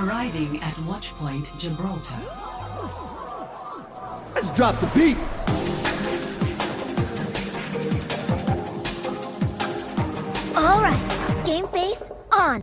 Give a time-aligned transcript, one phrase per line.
[0.00, 2.16] Arriving at Watchpoint Gibraltar.
[4.34, 5.18] Let's drop the beat.
[10.56, 12.02] All right, game face
[12.32, 12.62] on.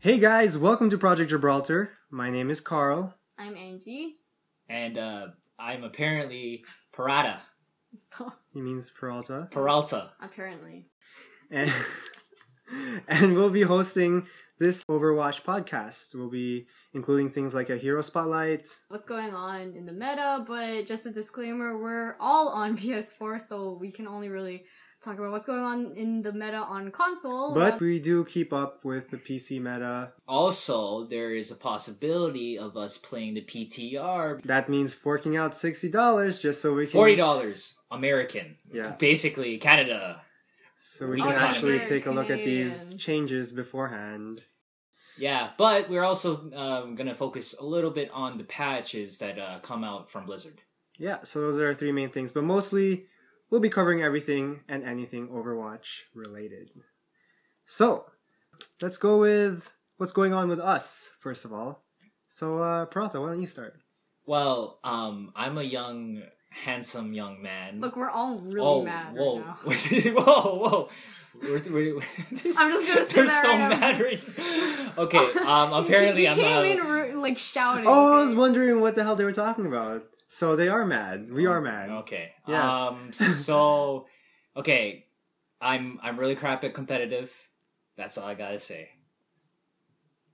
[0.00, 1.92] Hey guys, welcome to Project Gibraltar.
[2.10, 3.14] My name is Carl.
[3.38, 4.16] I'm Angie.
[4.68, 5.28] and uh,
[5.60, 7.38] I'm apparently Parada
[8.52, 9.46] He means Peralta.
[9.52, 10.10] Peralta.
[10.20, 10.86] Apparently.
[11.52, 11.72] And,
[13.08, 14.26] and we'll be hosting
[14.58, 16.14] this Overwatch podcast.
[16.14, 18.68] We'll be including things like a hero spotlight.
[18.88, 23.72] What's going on in the meta, but just a disclaimer, we're all on PS4, so
[23.80, 24.64] we can only really
[25.00, 27.54] talk about what's going on in the meta on console.
[27.54, 30.12] But uh, we do keep up with the PC meta.
[30.26, 34.42] Also, there is a possibility of us playing the PTR.
[34.42, 38.56] That means forking out $60 just so we can Forty dollars American.
[38.72, 38.96] Yeah.
[38.98, 40.22] Basically Canada.
[40.80, 41.44] So we can yeah.
[41.44, 44.44] actually take a look at these changes beforehand.
[45.18, 49.58] Yeah, but we're also um, gonna focus a little bit on the patches that uh,
[49.58, 50.62] come out from Blizzard.
[50.96, 53.06] Yeah, so those are our three main things, but mostly
[53.50, 56.70] we'll be covering everything and anything Overwatch related.
[57.64, 58.06] So,
[58.80, 61.82] let's go with what's going on with us, first of all.
[62.28, 63.80] So, uh, Peralta, why don't you start?
[64.26, 67.80] Well, um, I'm a young, handsome young man.
[67.80, 70.12] Look, we're all really oh, mad whoa, right now.
[70.22, 70.88] whoa, whoa!
[71.40, 71.94] We're, we're,
[72.56, 73.80] I'm just gonna say They're that so right now.
[73.80, 77.86] mad right Okay, um, apparently he, he I'm came uh, in like shouting.
[77.86, 80.04] Oh, I was wondering what the hell they were talking about.
[80.30, 81.32] So, they are mad.
[81.32, 81.88] We are mad.
[81.88, 82.32] Okay.
[82.46, 82.74] Yes.
[82.74, 83.12] Um.
[83.14, 84.06] So,
[84.56, 85.06] okay,
[85.60, 87.30] I'm I'm really crap at competitive.
[87.96, 88.90] That's all I gotta say.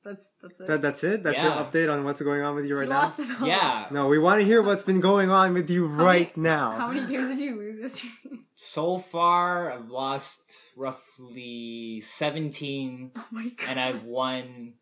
[0.04, 0.66] That's that's it.
[0.66, 1.22] That, that's it?
[1.22, 3.00] That's your update on what's going on with you right now?
[3.00, 3.86] lost about- Yeah.
[3.90, 6.72] No, we want to hear what's been going on with you How right many- now.
[6.72, 8.12] How many games did you lose this year?
[8.56, 13.66] So far, I've lost roughly seventeen, oh my god.
[13.68, 14.74] and I've won.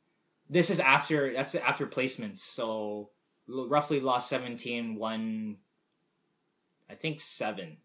[0.50, 2.38] This is after that's after placements.
[2.40, 3.10] So
[3.48, 5.56] roughly lost seventeen, won.
[6.90, 7.78] I think seven.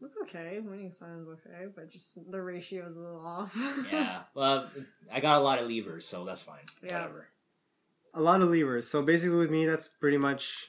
[0.00, 0.60] That's okay.
[0.60, 3.56] Winning sounds okay, but just the ratio is a little off.
[3.90, 4.20] Yeah.
[4.34, 4.68] well,
[5.12, 6.58] I got a lot of levers, so that's fine.
[6.82, 7.00] Yeah.
[7.00, 7.28] Whatever.
[8.14, 8.86] a lot of levers.
[8.86, 10.68] So basically, with me, that's pretty much.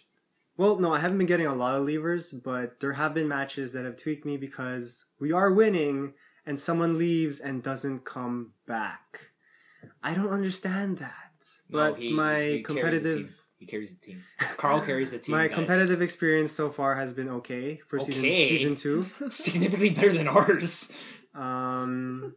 [0.55, 3.73] Well, no, I haven't been getting a lot of levers, but there have been matches
[3.73, 6.13] that have tweaked me because we are winning
[6.47, 9.31] and someone leaves and doesn't come back.
[10.01, 11.13] I don't understand that.
[11.69, 13.45] No, But he- my he carries the competitive.
[13.57, 14.23] He carries the team.
[14.57, 15.35] Carl carries the team.
[15.35, 15.55] My guys.
[15.55, 19.03] competitive experience so far has been okay for season season two.
[19.29, 20.91] significantly better than ours.
[21.33, 22.35] Um,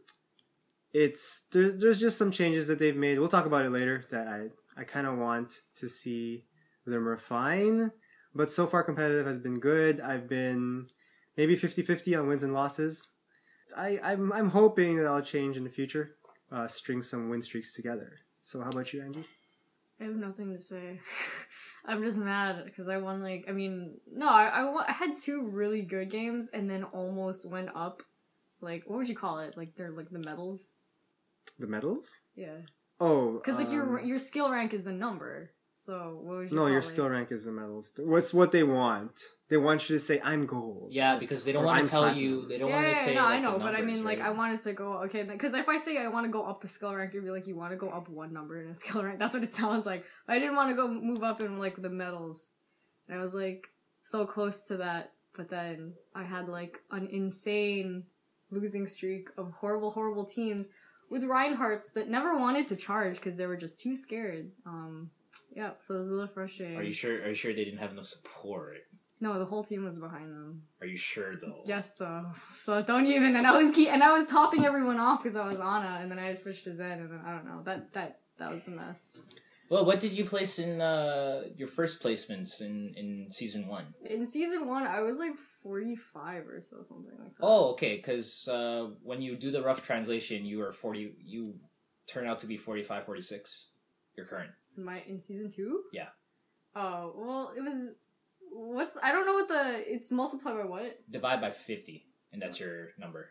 [0.93, 3.19] it's there's there's just some changes that they've made.
[3.19, 4.03] We'll talk about it later.
[4.09, 6.45] That I I kind of want to see
[6.85, 7.91] them refine.
[8.33, 9.99] But so far, competitive has been good.
[9.99, 10.87] I've been
[11.35, 13.09] maybe 50-50 on wins and losses.
[13.77, 16.15] I I'm I'm hoping that I'll change in the future.
[16.51, 18.17] Uh, string some win streaks together.
[18.41, 19.25] So how about you, Angie?
[20.01, 20.99] I have nothing to say.
[21.85, 25.15] I'm just mad because I won like I mean no I, I wa- I had
[25.15, 28.03] two really good games and then almost went up.
[28.61, 29.55] Like what would you call it?
[29.57, 30.69] Like they're like the medals.
[31.59, 32.21] The medals?
[32.35, 32.57] Yeah,
[32.99, 35.51] Oh, because like your um, your skill rank is the number.
[35.85, 36.55] So what would you?
[36.57, 36.83] no, call your it?
[36.83, 37.93] skill rank is the medals.
[37.97, 39.19] What's what they want?
[39.49, 40.89] They want you to say I'm gold.
[40.91, 42.23] Yeah, because they don't want to tell platinum.
[42.23, 42.47] you.
[42.47, 43.15] They don't Yeah, want to yeah, say.
[43.15, 44.21] no, like, I know, the but I numbers, mean, like.
[44.21, 46.67] I wanted to go okay, because if I say I want to go up a
[46.67, 49.03] skill rank, you'd be like, you want to go up one number in a skill
[49.03, 49.17] rank.
[49.17, 50.05] That's what it sounds like.
[50.27, 52.53] I didn't want to go move up in like the medals,
[53.09, 53.67] and I was like
[54.01, 58.03] so close to that, but then I had like an insane
[58.51, 60.69] losing streak of horrible, horrible teams
[61.09, 64.51] with Reinhardts that never wanted to charge because they were just too scared.
[64.65, 65.09] Um,
[65.53, 66.77] yeah, so it was a little frustrating.
[66.77, 67.21] Are you sure?
[67.23, 68.77] Are you sure they didn't have enough support?
[69.19, 70.63] No, the whole team was behind them.
[70.81, 71.61] Are you sure though?
[71.65, 72.25] Yes, though.
[72.53, 73.35] So don't even.
[73.35, 76.09] And I was keep, and I was topping everyone off because I was Ana, and
[76.09, 77.61] then I switched to Zen, and then I don't know.
[77.63, 79.11] That that that was a mess.
[79.69, 83.93] Well, what did you place in uh, your first placements in in season one?
[84.09, 87.43] In season one, I was like forty five or so, something like that.
[87.43, 87.97] Oh, okay.
[87.97, 91.13] Because uh, when you do the rough translation, you are forty.
[91.23, 91.55] You
[92.07, 93.67] turn out to be 45, 46.
[94.17, 94.51] Your current.
[94.77, 95.83] My in season two.
[95.93, 96.09] Yeah.
[96.75, 97.91] Oh well, it was.
[98.53, 100.99] What's I don't know what the it's multiplied by what.
[101.09, 103.29] Divide by fifty, and that's your number.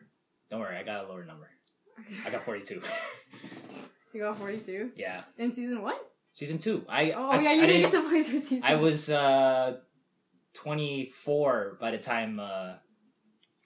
[0.50, 1.48] Don't worry, I got a lower number.
[2.26, 2.82] I got forty-two.
[4.12, 5.94] You got forty two yeah, in season one.
[6.32, 6.84] season two.
[6.88, 8.64] I Oh I, yeah, you I didn't get to play through season.
[8.64, 9.76] I was uh,
[10.54, 12.74] 24 by the time uh,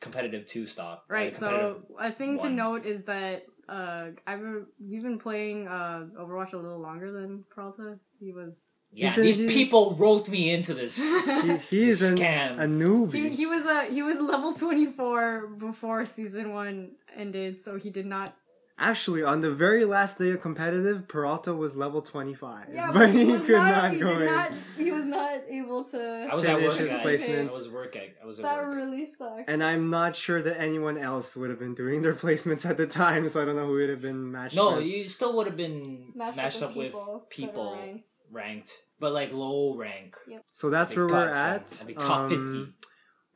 [0.00, 1.10] competitive 2 stopped.
[1.10, 1.36] Right.
[1.36, 6.52] So a thing to note is that uh, I've been, we've been playing uh, Overwatch
[6.52, 7.98] a little longer than Peralta.
[8.18, 8.56] He was
[8.92, 10.96] yeah, He these people roped me into this.
[11.42, 12.52] He, he is an, Scam.
[12.58, 13.14] a newbie.
[13.14, 17.90] he, he was a he was level twenty four before season one ended, so he
[17.90, 18.36] did not
[18.76, 22.72] Actually, on the very last day of competitive, Peralta was level 25.
[22.74, 24.26] Yeah, but he, could not, he go did in.
[24.26, 24.52] not.
[24.76, 26.28] He was not able to.
[26.28, 26.78] I was at Finish work.
[26.80, 27.06] his guys.
[27.06, 27.50] placements.
[27.50, 28.10] I was working.
[28.20, 28.74] I was at that work.
[28.74, 29.48] really sucked.
[29.48, 32.88] And I'm not sure that anyone else would have been doing their placements at the
[32.88, 34.86] time, so I don't know who would have been matched No, with.
[34.86, 38.08] you still would have been Matched, matched, up, up with with people, people, ranked.
[38.32, 40.16] ranked, but like low rank.
[40.50, 41.84] So that's Like where we're at.
[41.86, 42.72] Like top Um, 50.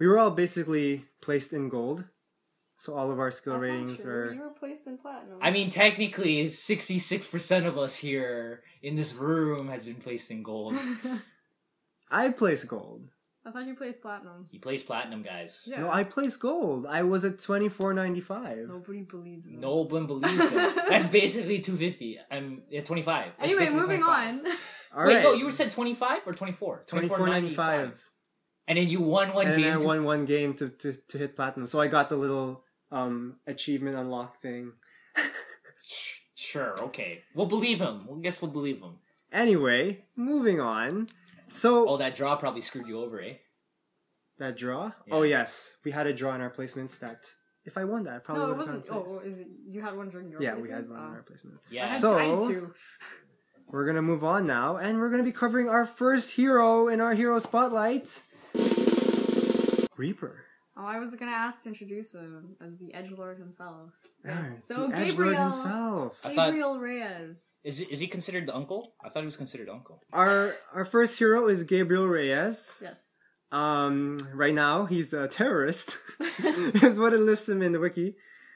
[0.00, 2.04] We were all basically placed in gold.
[2.80, 4.12] So all of our skill That's ratings true.
[4.12, 4.32] are.
[4.32, 5.38] You were placed in platinum.
[5.42, 10.44] I mean, technically, sixty-six percent of us here in this room has been placed in
[10.44, 10.74] gold.
[12.10, 13.10] I placed gold.
[13.44, 14.46] I thought you placed platinum.
[14.50, 15.66] He plays platinum, guys.
[15.70, 15.80] Yeah.
[15.80, 16.84] No, I placed gold.
[16.86, 18.68] I was at 24.95.
[18.68, 19.60] Nobody believes them.
[19.60, 20.72] No one believes him.
[20.88, 22.18] That's basically two fifty.
[22.30, 23.32] I'm at twenty-five.
[23.38, 24.28] That's Anyway, moving 25.
[24.28, 24.46] on.
[24.96, 25.22] All Wait, right.
[25.24, 26.84] no, you said twenty-five or twenty-four?
[26.88, 27.98] 24.95.
[28.66, 29.76] And then you won one And then game.
[29.76, 31.66] I to- won one game to, to, to hit platinum.
[31.66, 34.72] So I got the little um achievement unlock thing.
[36.34, 37.22] Sure, okay.
[37.34, 38.06] We'll believe him.
[38.06, 38.96] We'll guess we'll believe him.
[39.32, 41.08] Anyway, moving on.
[41.48, 43.34] So Oh, that draw probably screwed you over, eh?
[44.38, 44.92] that draw?
[45.06, 45.14] Yeah.
[45.14, 47.16] Oh yes, we had a draw in our placements that
[47.64, 49.08] if I won that, I probably no, it would have wasn't.
[49.10, 49.48] Oh, is it?
[49.68, 50.64] You had one during your placement.
[50.64, 50.90] yeah, we had placements?
[50.90, 51.14] one in Oh.
[51.14, 51.62] our placements.
[51.70, 51.84] Yeah.
[51.84, 52.60] I had, So- I.
[53.70, 57.12] We're gonna move on now, and we're gonna be covering our first hero in our
[57.12, 58.22] hero spotlight,
[59.96, 60.44] Reaper.
[60.80, 63.90] Oh, I was gonna ask to introduce him as the Edge Lord himself.
[64.24, 64.36] Yes.
[64.36, 66.20] Alright, So the Edgelord Gabriel, himself.
[66.24, 67.60] I thought- Gabriel Reyes.
[67.64, 68.94] Is is he considered the uncle?
[69.04, 70.02] I thought he was considered uncle.
[70.12, 72.78] Our our first hero is Gabriel Reyes.
[72.80, 73.00] Yes.
[73.50, 75.96] Um, right now he's a terrorist,
[76.38, 78.14] is what it lists him in the wiki,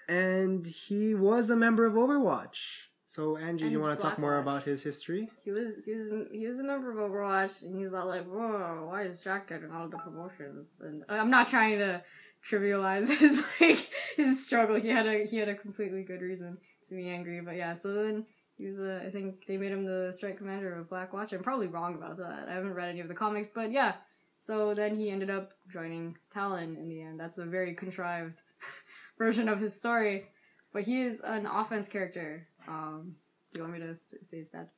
[0.08, 2.88] and he was a member of Overwatch.
[3.12, 5.28] So Angie, And you want to talk more about his history?
[5.44, 8.86] He was he was he was a member of Overwatch, and he's all like, "Whoa,
[8.88, 12.02] why is Jack getting all the promotions?" And uh, I'm not trying to
[12.42, 13.86] trivialize his like
[14.16, 14.76] his struggle.
[14.76, 16.56] He had a he had a completely good reason
[16.88, 17.74] to be angry, but yeah.
[17.74, 18.24] So then
[18.56, 21.34] he was a I think they made him the strike commander of Blackwatch.
[21.34, 22.48] I'm probably wrong about that.
[22.48, 23.92] I haven't read any of the comics, but yeah.
[24.38, 27.20] So then he ended up joining Talon in the end.
[27.20, 28.40] That's a very contrived
[29.18, 30.28] version of his story,
[30.72, 32.48] but he is an offense character.
[32.68, 33.16] Um,
[33.52, 34.76] do you want me to s- say stats?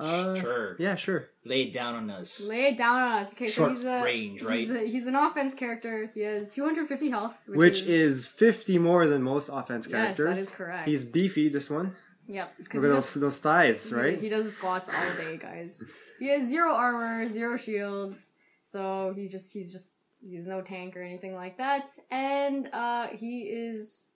[0.00, 0.76] Uh, sure.
[0.78, 1.30] Yeah, sure.
[1.44, 2.40] Lay it down on us.
[2.46, 3.32] Lay it down on us.
[3.32, 4.60] Okay, Short so he's a range, right?
[4.60, 6.08] He's, a, he's an offense character.
[6.14, 10.08] He has 250 health, which, Which, is 50 more than most offense characters.
[10.08, 10.50] Yes, that characters.
[10.50, 10.88] correct.
[10.88, 11.96] He's beefy, this one.
[12.28, 12.52] yep.
[12.58, 14.20] Look because at those, those thighs, he, right?
[14.20, 15.82] he does squats all day, guys.
[16.20, 18.30] he has zero armor, zero shields,
[18.62, 23.42] so he just he's just he's no tank or anything like that, and uh, he
[23.42, 24.07] is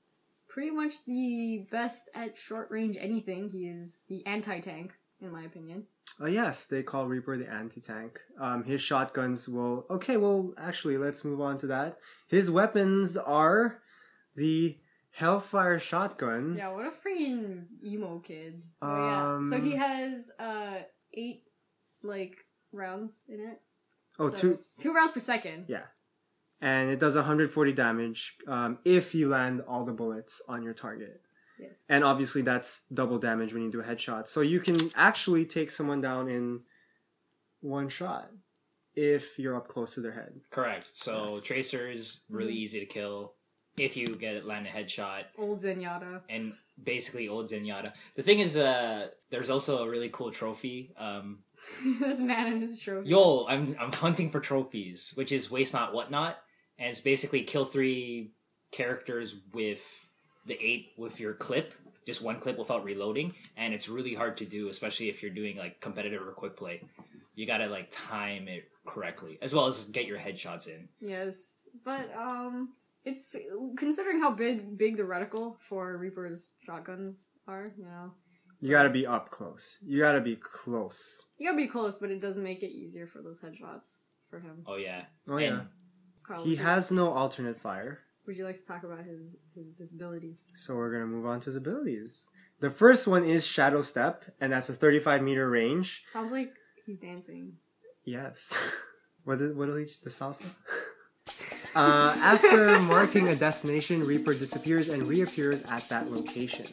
[0.53, 3.49] pretty much the best at short range anything.
[3.51, 5.85] He is the anti tank, in my opinion.
[6.21, 8.21] Oh yes, they call Reaper the anti-tank.
[8.39, 9.87] Um, his shotguns will.
[9.89, 11.97] Okay, well, actually, let's move on to that.
[12.29, 13.81] His weapons are
[14.37, 14.77] the
[15.11, 16.59] Hellfire shotguns.
[16.59, 18.63] Yeah, what a freaking emo kid.
[18.83, 19.51] Oh, yeah.
[19.51, 20.81] So Um, he has uh
[21.15, 21.45] eight
[22.03, 23.61] like rounds in it.
[24.19, 24.59] oh, So, two.
[24.79, 25.65] two rounds per second.
[25.69, 25.85] Yeah,
[26.63, 31.21] and it does 140 damage um, if you land all the bullets on your target.
[31.59, 31.75] Yes.
[31.89, 34.27] And obviously, that's double damage when you do a headshot.
[34.27, 36.61] So you can actually take someone down in
[37.61, 38.31] one shot
[38.97, 40.41] if you're up close to their head.
[40.51, 40.91] Correct.
[40.93, 41.43] So Yes.
[41.43, 43.35] Tracer is really easy to kill
[43.79, 45.25] if you get it land a headshot.
[45.39, 46.21] Old Zenyatta.
[46.29, 47.93] and basically old Zenyatta.
[48.17, 50.93] The thing is, uh, there's also a really cool trophy.
[50.99, 51.39] Um,
[52.01, 53.09] this man and his trophy.
[53.09, 56.39] yo, I'm I'm hunting for trophies, which is waste not whatnot,
[56.83, 58.33] and it's basically kill three
[58.73, 59.83] characters with
[60.47, 61.73] the eight with your clip,
[62.05, 65.57] just one clip without reloading, and it's really hard to do, especially if you're doing
[65.57, 66.83] like competitive or quick play.
[67.37, 70.89] You gotta like time it correctly, as well as get your headshots in.
[71.01, 71.37] Yes.
[71.85, 72.71] But um
[73.05, 73.37] it's
[73.77, 78.13] considering how big big the reticle for Reaper's shotguns are, you know.
[78.61, 79.79] You gotta be up close.
[79.85, 81.27] You gotta be close.
[81.39, 84.63] You gotta be close, but it does make it easier for those headshots for him.
[84.67, 85.63] Oh yeah, Oh And- yeah.
[86.23, 88.01] Carl, He you- has no alternate fire.
[88.27, 89.21] Would you like to talk about his
[89.55, 90.39] his, his abilities?
[90.55, 92.31] So we're gonna move on to his abilities.
[92.61, 96.05] The first one is Shadow Step, and that's a 35 meter range.
[96.07, 96.55] Sounds like
[96.87, 97.57] he's dancing.
[98.05, 98.57] Yes.
[99.25, 100.45] what did what did he the salsa?
[101.75, 106.67] Uh, after marking a destination, Reaper disappears and reappears at that location.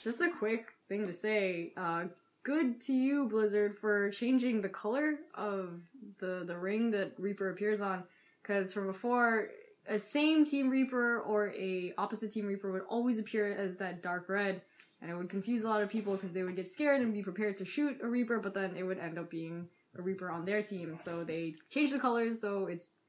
[0.00, 1.72] Just a quick thing to say.
[1.76, 2.04] Uh,
[2.44, 5.80] good to you, Blizzard, for changing the color of
[6.18, 8.04] the the ring that Reaper appears on.
[8.42, 9.50] Because from before,
[9.86, 14.28] a same Team Reaper or a opposite Team Reaper would always appear as that dark
[14.28, 14.62] red,
[15.00, 17.22] and it would confuse a lot of people because they would get scared and be
[17.22, 19.68] prepared to shoot a Reaper, but then it would end up being
[19.98, 20.96] a Reaper on their team.
[20.96, 23.00] So they changed the colors, so it's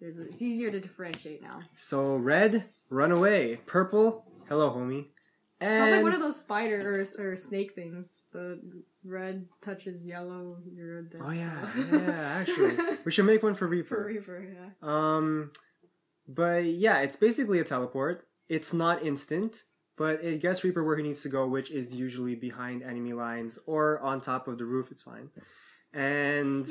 [0.00, 1.60] there's it's easier to differentiate now.
[1.76, 3.60] So red, run away.
[3.66, 5.13] Purple, hello homie.
[5.64, 8.24] And Sounds like one of those spider or, or snake things.
[8.32, 8.60] The
[9.02, 11.22] red touches yellow, you're dead.
[11.24, 12.36] Oh yeah, yeah.
[12.38, 13.96] Actually, we should make one for Reaper.
[13.96, 14.68] For Reaper, yeah.
[14.82, 15.52] Um,
[16.28, 18.26] but yeah, it's basically a teleport.
[18.50, 19.64] It's not instant,
[19.96, 23.58] but it gets Reaper where he needs to go, which is usually behind enemy lines
[23.66, 24.90] or on top of the roof.
[24.90, 25.30] It's fine.
[25.94, 26.68] And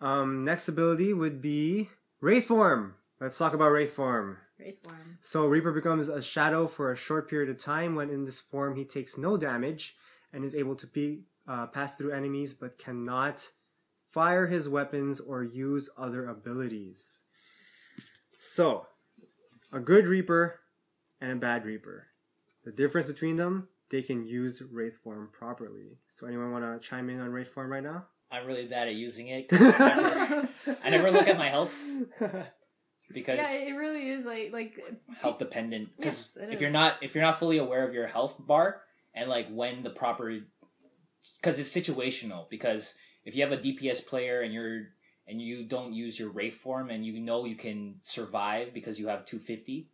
[0.00, 2.96] um, next ability would be Wraith Form.
[3.20, 4.38] Let's talk about Wraith Form.
[4.62, 5.18] Wraith form.
[5.20, 7.94] So Reaper becomes a shadow for a short period of time.
[7.94, 9.96] When in this form, he takes no damage
[10.32, 13.50] and is able to be, uh, pass through enemies, but cannot
[14.10, 17.24] fire his weapons or use other abilities.
[18.36, 18.86] So,
[19.72, 20.60] a good Reaper
[21.20, 22.08] and a bad Reaper.
[22.64, 25.98] The difference between them, they can use Wraith Form properly.
[26.08, 28.06] So, anyone want to chime in on Wraith Form right now?
[28.30, 29.46] I'm really bad at using it.
[29.52, 29.56] I,
[30.48, 30.48] never,
[30.84, 31.74] I never look at my health
[33.12, 34.80] because Yeah, it really is like like
[35.20, 35.90] health dependent.
[35.96, 38.82] Because Yes, if you're not if you're not fully aware of your health bar
[39.14, 40.38] and like when the proper,
[41.40, 42.48] because it's situational.
[42.50, 44.88] Because if you have a DPS player and you're
[45.26, 49.08] and you don't use your Wraith form and you know you can survive because you
[49.08, 49.88] have 250,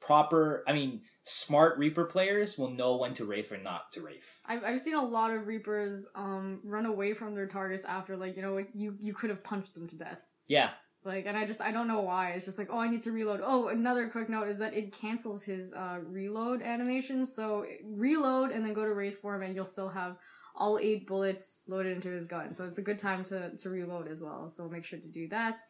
[0.00, 0.64] proper.
[0.66, 4.28] I mean, smart Reaper players will know when to Wraith or not to Wraith.
[4.46, 8.36] I've, I've seen a lot of Reapers um run away from their targets after like
[8.36, 10.22] you know like, you you could have punched them to death.
[10.46, 10.70] Yeah,
[11.04, 12.30] Like, and I just, I don't know why.
[12.30, 13.40] It's just like, oh, I need to reload.
[13.44, 17.26] Oh, another quick note is that it cancels his uh, reload animation.
[17.26, 20.16] So reload and then go to Wraith form, and you'll still have
[20.56, 22.54] all eight bullets loaded into his gun.
[22.54, 24.48] So it's a good time to, to reload as well.
[24.48, 25.60] So make sure to do that.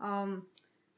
[0.00, 0.46] Um,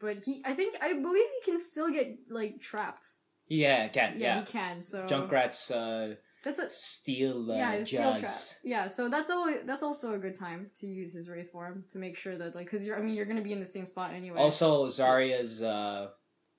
[0.00, 3.06] but he, I think, I believe he can still get like trapped.
[3.48, 4.14] yeah, can.
[4.16, 4.82] Yeah, Yeah, he can.
[4.82, 8.30] So Junkrat's uh, that's a steel uh, yeah, steel trap.
[8.62, 11.98] Yeah, so that's always that's also a good time to use his wraith form to
[11.98, 14.12] make sure that like because you're I mean you're gonna be in the same spot
[14.12, 14.38] anyway.
[14.38, 16.08] Also, Zarya's uh,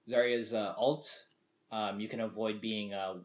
[0.10, 1.26] Zarya's uh, ult,
[1.72, 3.16] um, you can avoid being uh,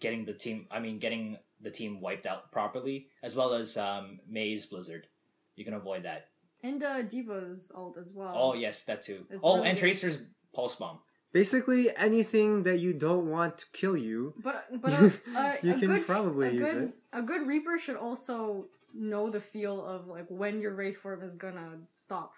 [0.00, 0.66] getting the team.
[0.70, 5.06] I mean, getting the team wiped out properly, as well as um, Mei's Blizzard.
[5.56, 6.28] You can avoid that.
[6.62, 8.32] And uh D.Va's alt as well.
[8.34, 9.26] Oh yes, that too.
[9.30, 9.82] It's oh, really and good.
[9.82, 10.18] Tracer's
[10.52, 10.98] pulse bomb.
[11.32, 15.04] Basically, anything that you don't want to kill you, But but a,
[15.36, 16.94] a, You a can good, probably a use good, it.
[17.12, 21.34] A good Reaper should also know the feel of like when your Wraith form is
[21.34, 22.34] gonna stop,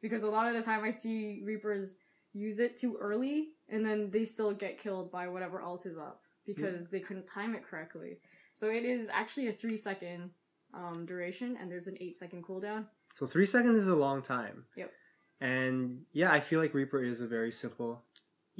[0.00, 1.98] because a lot of the time I see Reapers
[2.32, 6.22] use it too early and then they still get killed by whatever ult is up
[6.46, 8.18] because they couldn't time it correctly.
[8.54, 10.30] So it is actually a three second
[10.74, 12.86] um, duration and there's an eight second cooldown.
[13.14, 14.64] So three seconds is a long time.
[14.76, 14.92] Yep.
[15.40, 18.02] And yeah, I feel like Reaper is a very simple,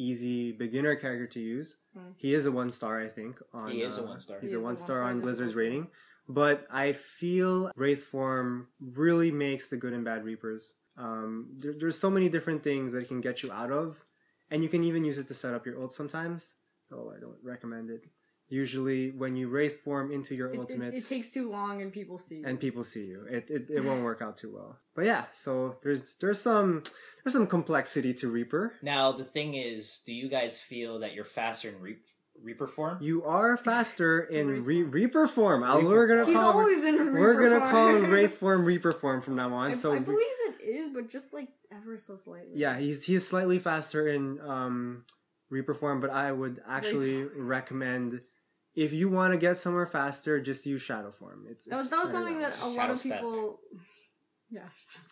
[0.00, 1.76] easy beginner character to use.
[1.97, 2.14] Mm.
[2.16, 3.40] He is a one star, I think.
[3.52, 4.38] On, He is a uh, one-star.
[4.40, 5.88] He's He a one star on Blizzard's rating.
[6.28, 10.75] But I feel Wraith form really makes the good and bad Reapers.
[10.97, 14.04] Um, there, there's so many different things that it can get you out of,
[14.50, 16.54] and you can even use it to set up your ult sometimes.
[16.88, 18.04] So I don't recommend it.
[18.50, 21.92] Usually, when you Wraith form into your It, it, ultimate, it takes too long and
[21.92, 22.37] people see.
[22.37, 23.25] You and people see you.
[23.30, 24.76] It, it, it won't work out too well.
[24.95, 26.83] But yeah, so there's there's some
[27.25, 28.75] there's some complexity to Reaper.
[28.83, 32.02] Now the thing is, do you guys feel that you're faster in Reap-
[32.42, 32.99] Reaper form?
[33.00, 35.62] You are faster in Wraith Re- Reaper form.
[35.62, 37.71] Uh, Reaper we're gonna He's call always in Reaper we're gonna form.
[37.71, 39.71] call him Wraith form Reaper form from now on.
[39.71, 42.52] I, so I believe it is, but just like ever so slightly.
[42.57, 45.04] yeah, he's he's slightly faster in um,
[45.50, 48.23] Reaper form, but I would actually recommend
[48.84, 51.46] if you want to get somewhere faster, just use Shadow form.
[51.50, 53.20] It's, That was, it's that was something that a lot Shadow of step.
[53.20, 53.60] people.
[54.50, 54.62] Yeah,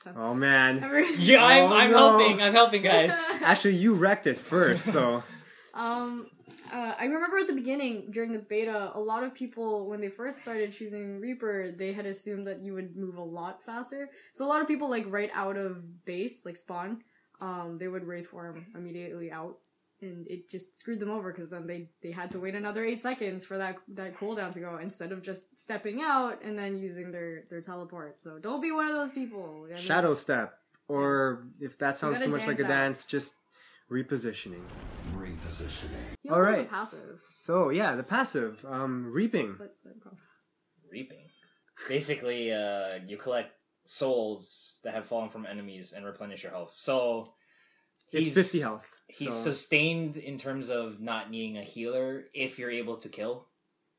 [0.01, 0.15] step.
[0.17, 0.73] Oh man,
[1.19, 1.99] Yeah, I'm, Oh, I'm no.
[1.99, 2.43] helping.
[2.43, 3.13] I'm helping, guys.
[3.45, 4.85] actually you wrecked it first.
[4.87, 5.23] So
[5.75, 6.27] Um,
[6.73, 10.09] uh, I remember at the beginning during the beta, a lot of people when they
[10.09, 14.09] first started choosing Reaper, they had assumed that you would move a lot faster.
[14.33, 17.03] So a lot of people like right out of base, like spawn,
[17.41, 19.59] um, they would wraith form immediately out,
[20.03, 23.03] and it just screwed them over because then they they had to wait another eight
[23.03, 27.11] seconds for that that cooldown to go instead of just stepping out and then using
[27.13, 28.21] their their teleport.
[28.21, 29.67] So don't be one of those people.
[29.67, 32.83] I mean, Shadow step, or if that sounds too much like a dance out.
[32.83, 33.35] dance, just
[33.91, 34.63] repositioning.
[35.15, 36.17] Repositioning.
[36.23, 37.21] He also All has a passive.
[37.23, 39.57] So yeah, the passive, um, reaping.
[39.59, 40.13] But, but
[40.91, 41.27] Reaping.
[41.89, 43.53] Basically, uh, you collect
[43.85, 46.75] souls that have fallen from enemies and replenish your health.
[46.77, 47.25] So
[48.13, 48.95] It's he's- fifty health.
[49.09, 53.47] He's so- sustained in terms of not needing a healer if you're able to kill.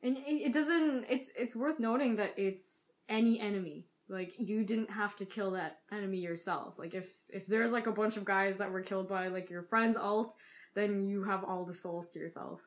[0.04, 1.06] And it, it doesn't.
[1.10, 3.88] It's it's worth noting that it's any enemy.
[4.08, 6.80] Like you didn't have to kill that enemy yourself.
[6.80, 9.62] Like if if there's like a bunch of guys that were killed by like your
[9.62, 10.36] friend's alt,
[10.76, 12.62] then you have all the souls to yourself.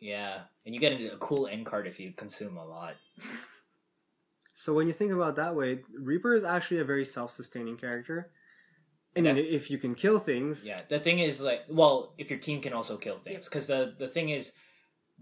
[0.00, 2.94] Yeah, and you get a, a cool end card if you consume a lot.
[4.54, 8.32] So when you think about it that way, Reaper is actually a very self-sustaining character.
[9.16, 12.38] I mean, if you can kill things, Yeah, the thing is like, well, if your
[12.38, 13.44] team can also kill things, Yep.
[13.44, 14.52] because the the thing is,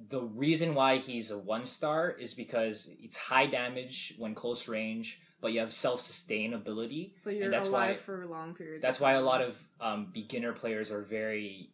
[0.09, 5.19] the reason why he's a one star is because it's high damage when close range,
[5.41, 7.15] but you have self sustain ability.
[7.19, 8.83] So you're and that's alive why for long periods.
[8.83, 11.71] that's why a lot of um, beginner players are very.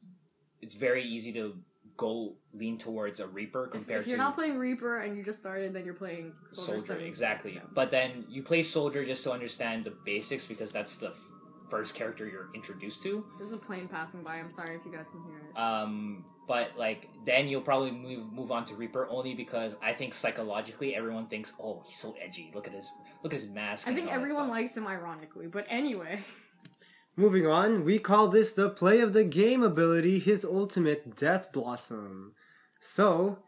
[0.60, 1.56] It's very easy to
[1.96, 5.24] go lean towards a Reaper If, compared if you're to not playing Reaper and you
[5.24, 6.80] just started, then you're playing Soldier.
[6.80, 7.60] soldier exactly yeah.
[7.74, 11.16] but then you play soldier just to understand the basics because that's the f-
[11.72, 14.34] first character you're introduced to There's a plane passing by.
[14.42, 15.58] I'm sorry if you guys can hear it.
[15.66, 20.10] um but like then you'll probably move move on to reaper only because i think
[20.12, 22.88] psychologically everyone thinks oh he's so edgy look at his
[23.22, 26.14] look at his mask I think everyone likes him ironically, but anyway.
[27.16, 32.32] Moving on, we call this the play of the game ability, his ultimate Death Blossom.
[32.80, 33.38] So,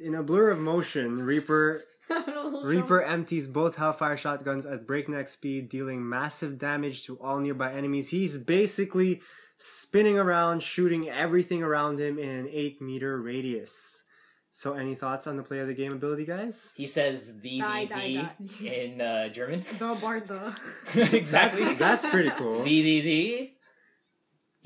[0.00, 1.82] in a blur of motion, Reaper
[2.64, 8.10] Reaper empties both Hellfire shotguns at breakneck speed, dealing massive damage to all nearby enemies.
[8.10, 9.22] He's basically
[9.56, 14.02] spinning around, shooting everything around him in an 8 meter radius.
[14.50, 16.72] So, any thoughts on the play of the game ability, guys?
[16.76, 18.66] he says the Die, die, die.
[18.66, 20.58] in uh, german The Bard the.
[21.16, 22.62] exactly That's pretty cool.
[22.62, 23.50] the the the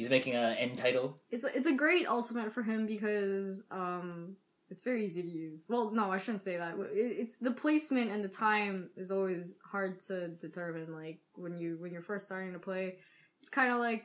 [0.00, 4.36] he's making a end title It's a, it's a great ultimate for him because um
[4.70, 5.66] it's very easy to use.
[5.68, 6.74] Well, no, I shouldn't say that.
[6.78, 10.92] It, it's the placement and the time is always hard to determine.
[10.92, 12.98] Like when you when you're first starting to play,
[13.40, 14.04] it's kind of like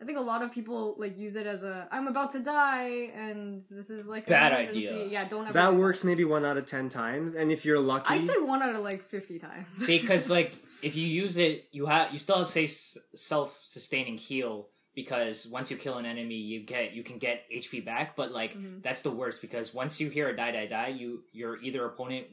[0.00, 3.10] I think a lot of people like use it as a I'm about to die
[3.14, 5.06] and this is like Bad emergency." idea.
[5.06, 5.52] Yeah, don't ever.
[5.52, 8.14] That do works maybe 1 out of 10 times, and if you're lucky.
[8.14, 9.66] I'd say one out of like fifty times.
[9.72, 14.16] See, because like if you use it, you have you still have say self sustaining
[14.16, 18.16] heal because once you kill an enemy, you get you can get HP back.
[18.16, 18.82] But like Mhm.
[18.82, 22.26] that's the worst because once you hear a die die die, you your either opponent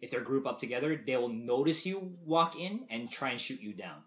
[0.00, 3.60] if they're grouped up together, they will notice you walk in and try and shoot
[3.62, 4.02] you down.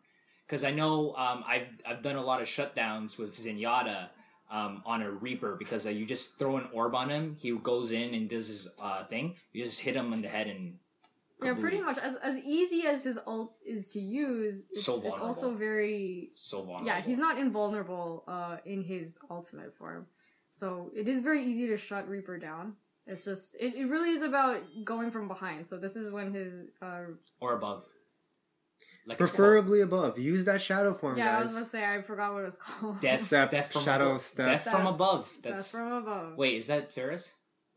[0.46, 4.10] Because I know um, I've I've done a lot of shutdowns with Zenyatta.
[4.52, 7.92] Um, on a Reaper because uh, you just throw an orb on him, he goes
[7.92, 9.36] in and does his uh, thing.
[9.54, 10.80] You just hit him in the head and
[11.44, 14.68] yeah, pretty much as as easy as his ult is to use.
[14.72, 16.88] It's, So it's also very so vulnerable.
[16.88, 20.08] yeah he's not invulnerable uh in his ultimate form
[20.52, 22.74] so it is very easy to shut reaper down
[23.08, 26.66] it's just it, it really is about going from behind so this is when his
[26.82, 27.02] uh
[27.40, 27.86] or above.
[29.08, 30.20] Like Preferably above.
[30.20, 33.00] Use that shadow form, yeah i was gonna say i forgot what it was called
[33.02, 34.22] Death, Step, death from shadow above.
[34.22, 34.48] step.
[34.48, 35.30] Death from above.
[35.42, 36.56] that's That's from above wait.
[36.58, 37.32] Is that Pharah's?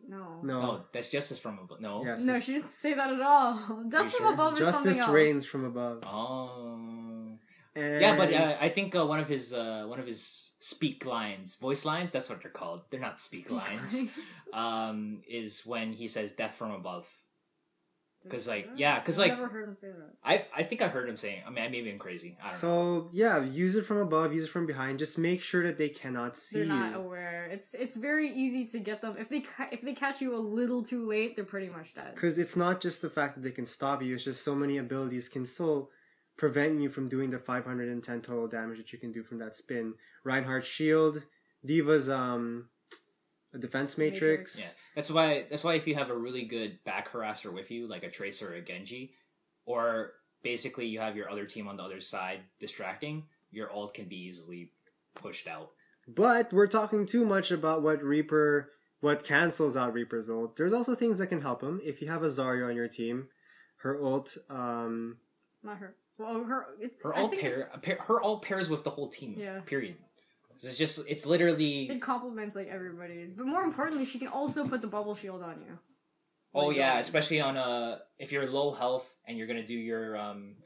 [0.08, 0.60] No no.
[0.60, 1.80] No, that's justice from above.
[1.80, 2.04] No.
[2.04, 2.22] Yes.
[2.22, 3.54] no she didn't say that at all
[3.88, 4.32] death from sure?
[4.32, 6.02] above is something Justice else rains from above.
[6.06, 7.38] Oh.
[7.74, 11.06] And Yeah, but uh, I think uh, one of his uh, one of his speak
[11.06, 12.12] lines, voice lines.
[12.12, 12.82] That's what they're called.
[12.90, 14.04] They're not speak, lines.
[14.52, 17.06] Um, is when he says "death from above."
[18.30, 20.88] 'Cause, like, yeah, 'cause, I've like- never heard him say that I I think I
[20.88, 21.42] heard him saying.
[21.46, 22.36] I mean, I may be crazy.
[22.40, 22.58] I don't know.
[22.58, 24.98] So yeah, use it from above, use it from behind.
[24.98, 26.98] Just make sure that they cannot see they're not you.
[26.98, 30.34] aware it's it's very easy to get them if they ca- if they catch you
[30.34, 33.42] a little too late they're pretty much dead Because it's not just the fact that
[33.42, 35.90] they can stop you; it's just so many abilities can still
[36.36, 39.94] prevent you from doing the 510 total damage that you can do from that spin.
[40.24, 41.24] Reinhardt's shield,
[41.64, 42.68] D.Va's um,
[43.54, 44.20] a defense matrix.
[44.22, 44.58] Matrix.
[44.60, 45.46] Yeah, that's why.
[45.50, 48.52] That's why if you have a really good back harasser with you, like a Tracer
[48.52, 49.12] or a Genji,
[49.66, 50.12] or
[50.42, 54.16] basically you have your other team on the other side distracting, your ult can be
[54.16, 54.70] easily
[55.14, 55.70] pushed out.
[56.08, 60.56] But we're talking too much about what Reaper, what cancels out Reaper's ult.
[60.56, 61.80] There's also things that can help him.
[61.84, 63.28] If you have a Zarya on your team,
[63.76, 65.18] her ult, um,
[65.62, 68.68] not her well her it's Her I ult think pair, it's- pair, her ult pairs
[68.68, 69.34] with the whole team.
[69.38, 69.60] Yeah.
[69.60, 69.96] Period.
[70.60, 71.88] It's just, it's literally.
[71.90, 75.60] It complements like everybody's, but more importantly, she can also put the bubble shield on
[75.60, 75.78] you.
[76.54, 79.74] Oh Like, yeah, um, especially on a if you're low health and you're gonna do
[79.74, 80.56] your um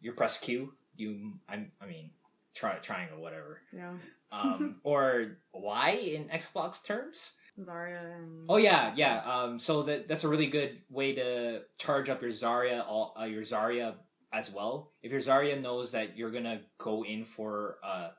[0.00, 2.10] your press Q, you I I mean
[2.54, 3.60] try triangle whatever.
[3.72, 3.94] Yeah,
[4.30, 7.34] Um or Y in Xbox terms.
[7.58, 9.22] Zarya and Oh yeah, yeah.
[9.24, 13.24] Um so that that's a really good way to charge up your Zarya all uh,
[13.24, 13.94] your Zarya
[14.32, 14.92] as well.
[15.02, 18.10] If your Zarya knows that you're gonna go in for uh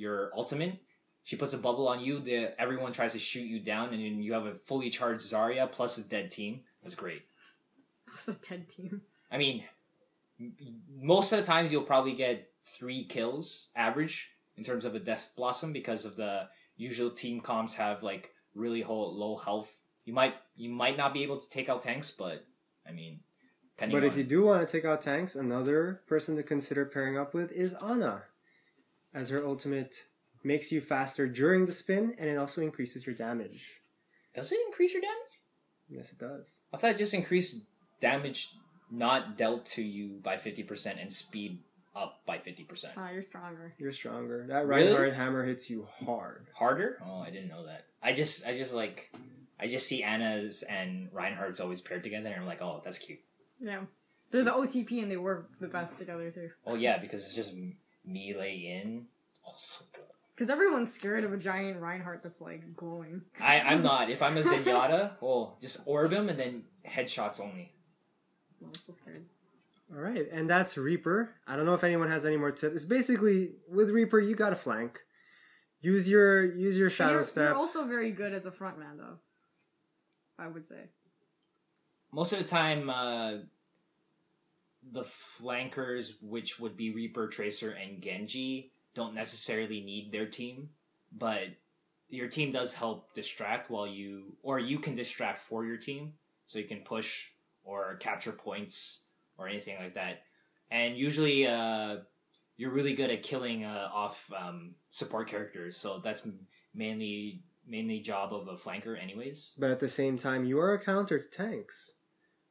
[0.00, 0.80] your ultimate,
[1.22, 2.18] she puts a bubble on you.
[2.18, 5.98] The everyone tries to shoot you down, and you have a fully charged Zarya plus
[5.98, 6.60] a dead team.
[6.82, 7.22] That's great.
[8.08, 9.02] Plus a ten team.
[9.30, 9.64] I mean,
[10.90, 15.30] most of the times you'll probably get three kills average in terms of a Death
[15.36, 19.78] Blossom because of the usual team comps have like really ho- low health.
[20.04, 22.44] You might you might not be able to take out tanks, but
[22.88, 23.20] I mean,
[23.76, 27.18] depending but if you do want to take out tanks, another person to consider pairing
[27.18, 28.24] up with is Ana,
[29.14, 30.06] as her ultimate
[30.42, 33.80] makes you faster during the spin, and it also increases your damage.
[34.34, 35.16] does it increase your damage?
[35.88, 36.62] Yes, it does.
[36.72, 37.64] I thought it just increased
[38.00, 38.50] damage
[38.90, 41.58] not dealt to you by fifty percent and speed
[41.94, 42.94] up by fifty percent.
[42.96, 43.74] Ah, you're stronger.
[43.78, 44.46] You're stronger.
[44.48, 45.10] That Really?
[45.10, 46.46] Hammer hits you hard.
[46.54, 47.02] Harder?
[47.04, 47.86] Oh, I didn't know that.
[48.02, 49.12] I just I just like
[49.58, 53.18] I just see Ana's and Reinhardt's always paired together, and I'm like, oh, that's cute.
[53.58, 53.80] Yeah.
[54.30, 56.50] They're the OTP and they work the best together too.
[56.64, 59.06] Oh yeah, because it's just m- melee in.
[59.46, 60.04] Oh, so good.
[60.34, 63.22] Because everyone's scared of a giant Reinhardt that's like glowing.
[63.42, 64.08] I, I'm not.
[64.08, 67.72] If I'm a Zenyatta, well, just orb him and then headshots only.
[68.62, 69.26] I'm still scared.
[69.92, 71.34] All right, and that's Reaper.
[71.46, 72.74] I don't know if anyone has any more tips.
[72.74, 75.00] It's basically with Reaper, you got to flank.
[75.82, 77.48] Use your use your shadow you're, step.
[77.48, 79.18] you're also very good as a frontman though.
[80.38, 80.88] I would say.
[82.12, 83.32] Most of the time, uh,
[84.92, 90.70] the flankers, which would be Reaper, Tracer, and Genji, don't necessarily need their team,
[91.12, 91.44] but
[92.08, 96.14] your team does help distract while you, or you can distract for your team,
[96.46, 97.28] so you can push
[97.62, 99.02] or capture points
[99.38, 100.22] or anything like that.
[100.70, 101.98] And usually, uh,
[102.56, 106.26] you're really good at killing uh, off um, support characters, so that's
[106.74, 109.54] mainly mainly job of a flanker, anyways.
[109.58, 111.94] but at the same time, you are a counter to tanks,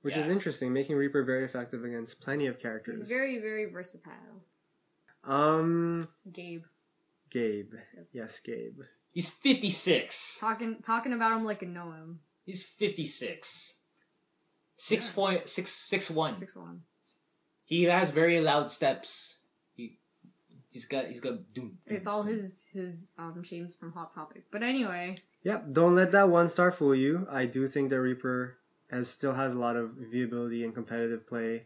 [0.01, 2.99] which is interesting, making Reaper very effective against plenty of characters.
[2.99, 4.43] He's very, very versatile.
[5.23, 6.63] um Gabe.
[7.29, 7.73] Gabe.
[7.95, 8.09] Yes.
[8.13, 8.79] Yes, Gabe.
[9.12, 10.38] He's 56.
[10.39, 12.19] Talking talking about him like I know him.
[12.45, 13.75] He's 56.
[14.77, 15.13] Six Yeah.
[15.15, 16.33] point six six one.
[16.33, 16.83] Six one.
[17.65, 19.39] He has very loud steps.
[19.75, 19.99] He
[20.71, 21.77] he's got he's got doom.
[21.85, 24.45] It's all his his um chains from Hot Topic.
[24.51, 27.27] But anyway, Yep, don't let that one star fool you.
[27.29, 28.57] I do think that Reaper
[28.91, 31.65] has still has a lot of viability and competitive play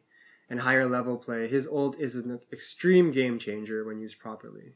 [0.49, 1.47] and higher level play.
[1.47, 4.73] His ult is an extreme game changer when used properly.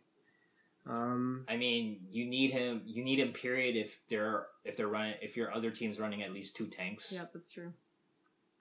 [0.86, 2.82] Um, I mean, you need him.
[2.86, 3.34] You need him.
[3.34, 3.76] Period.
[3.76, 7.12] If they're if they're running if your other team's running at least two tanks.
[7.14, 7.74] yeah, that's true.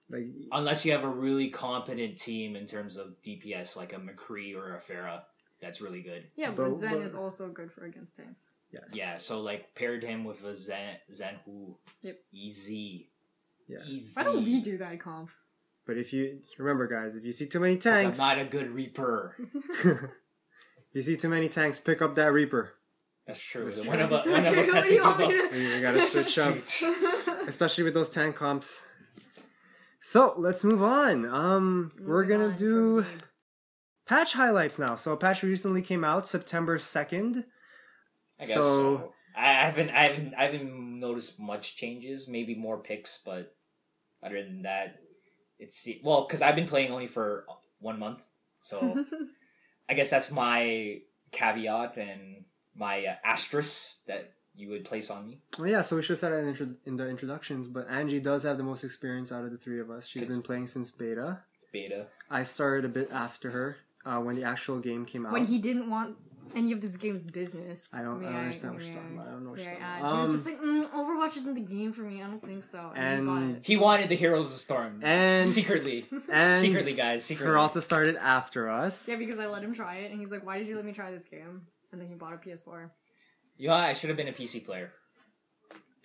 [0.09, 4.53] like Unless you have a really competent team in terms of DPS, like a McCree
[4.57, 5.21] or a Pharah,
[5.61, 6.25] that's really good.
[6.35, 8.49] Yeah, But- but, Zen but- is also good for against tanks.
[8.71, 9.15] yes, Yeah.
[9.17, 11.77] So like paired him with a Zen Zen who.
[12.01, 12.19] Yep.
[12.33, 13.09] Easy.
[13.67, 13.77] Yeah.
[13.85, 14.13] Easy.
[14.15, 15.31] Why don't we do that comp?
[15.85, 18.45] But if you remember, guys, if you see too many 'Cause I'm tanks, not a
[18.45, 19.35] good Reaper.
[19.83, 20.09] if
[20.93, 22.73] you see too many tanks, pick up that Reaper.
[23.25, 23.65] That's true.
[23.65, 24.03] That's one true.
[24.05, 25.17] of us, one of us has to you give up.
[25.17, 26.55] to- We, we gotta switch up,
[27.47, 28.85] especially with those tank comps.
[29.99, 31.25] So let's move on.
[31.25, 33.03] Um, we're gonna on do.
[33.03, 33.17] from
[34.05, 34.95] patch highlights now.
[34.95, 37.45] So a patch recently came out September second.
[38.39, 38.61] I guess So-
[38.97, 39.13] so.
[39.39, 42.27] I haven't, I haven't, I haven't noticed much changes.
[42.27, 43.53] Maybe more picks, but
[44.23, 44.99] other than that,
[45.59, 47.45] it's well because I've been playing only for
[47.79, 48.21] one month,
[48.61, 49.05] so
[49.89, 51.01] I guess that's my
[51.31, 55.39] caveat and my uh, asterisk that you would place on me.
[55.57, 55.81] Well, yeah.
[55.81, 58.57] So we should have said that in, intro- in the introductions, but Angie does have
[58.57, 60.07] the most experience out of the three of us.
[60.07, 61.39] She's been playing since beta.
[61.71, 62.07] Beta.
[62.29, 65.33] I started a bit after her uh, when the actual game came out.
[65.33, 66.17] when he didn't want
[66.55, 67.93] any of this game's business.
[67.93, 69.27] I don't, I don't understand what may you're talking about.
[69.27, 69.99] I don't know what may you're I talking add?
[69.99, 70.15] about.
[70.15, 70.91] he was Um, just like, mm,
[71.31, 72.21] Overwatch isn't the game for me.
[72.23, 72.91] I don't think so.
[72.95, 73.65] And, he And- it.
[73.65, 77.51] He wanted the Heroes of the Storm and secretly, and secretly, guys, secretly.
[77.51, 79.07] Peralta started after us.
[79.07, 80.93] Yeah, because I let him try it, and he's like, "Why did you let me
[80.93, 82.89] try this game?" And then he bought a PS4.
[83.57, 84.91] Yeah, I should have been a PC player.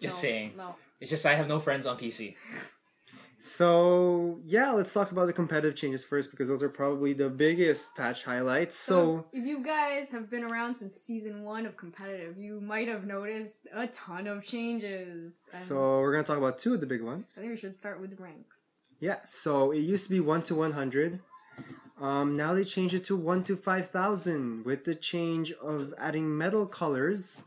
[0.00, 0.52] Just No, saying.
[0.56, 0.74] No.
[1.00, 2.34] It's just I have no friends on PC.
[3.44, 7.96] So yeah, let's talk about the competitive changes first because those are probably the biggest
[7.96, 8.76] patch highlights.
[8.76, 13.04] So if you guys have been around since season one of competitive, you might have
[13.04, 15.34] noticed a ton of changes.
[15.52, 17.34] And so we're gonna talk about two of the big ones.
[17.36, 18.58] I think we should start with ranks.
[19.00, 21.18] Yeah, so it used to be 1 to 100.
[22.00, 26.68] Um, now they changed it to 1 to 5,000 with the change of adding medal
[26.68, 27.42] colors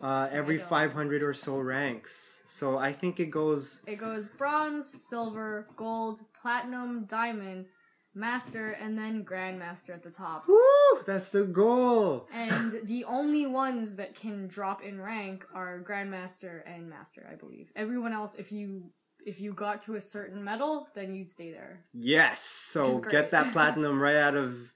[0.00, 2.40] uh, every 500 or so ranks.
[2.44, 3.82] So I think it goes.
[3.86, 7.66] It goes bronze, silver, gold, platinum, diamond,
[8.14, 10.46] master, and then grandmaster at the top.
[10.48, 11.02] Woo!
[11.06, 12.28] That's the goal!
[12.32, 17.72] And the only ones that can drop in rank are grandmaster and master, I believe.
[17.74, 18.90] Everyone else, if you
[19.26, 21.84] if you got to a certain medal, then you'd stay there.
[21.92, 22.40] Yes!
[22.40, 24.72] So get that platinum right out of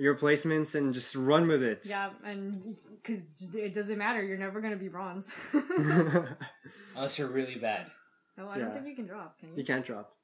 [0.00, 1.84] your placements and just run with it.
[1.84, 5.32] Yeah, and because it doesn't matter, you're never gonna be bronze.
[6.96, 7.86] Unless you're really bad.
[8.38, 9.38] no, I don't think you can drop.
[9.38, 9.56] Can you?
[9.58, 10.16] you can't drop.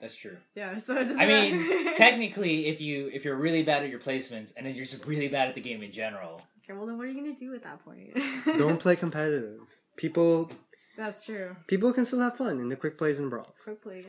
[0.00, 0.36] That's true.
[0.54, 3.98] Yeah, so it doesn't I mean, technically, if you if you're really bad at your
[3.98, 6.96] placements and then you're just really bad at the game in general, okay, well then
[6.96, 8.16] what are you gonna do at that point?
[8.56, 9.60] Don't play competitive.
[9.96, 10.52] People
[10.96, 11.56] That's true.
[11.66, 13.60] people can still have fun in the quick plays and brawls.
[13.64, 14.04] Quick play.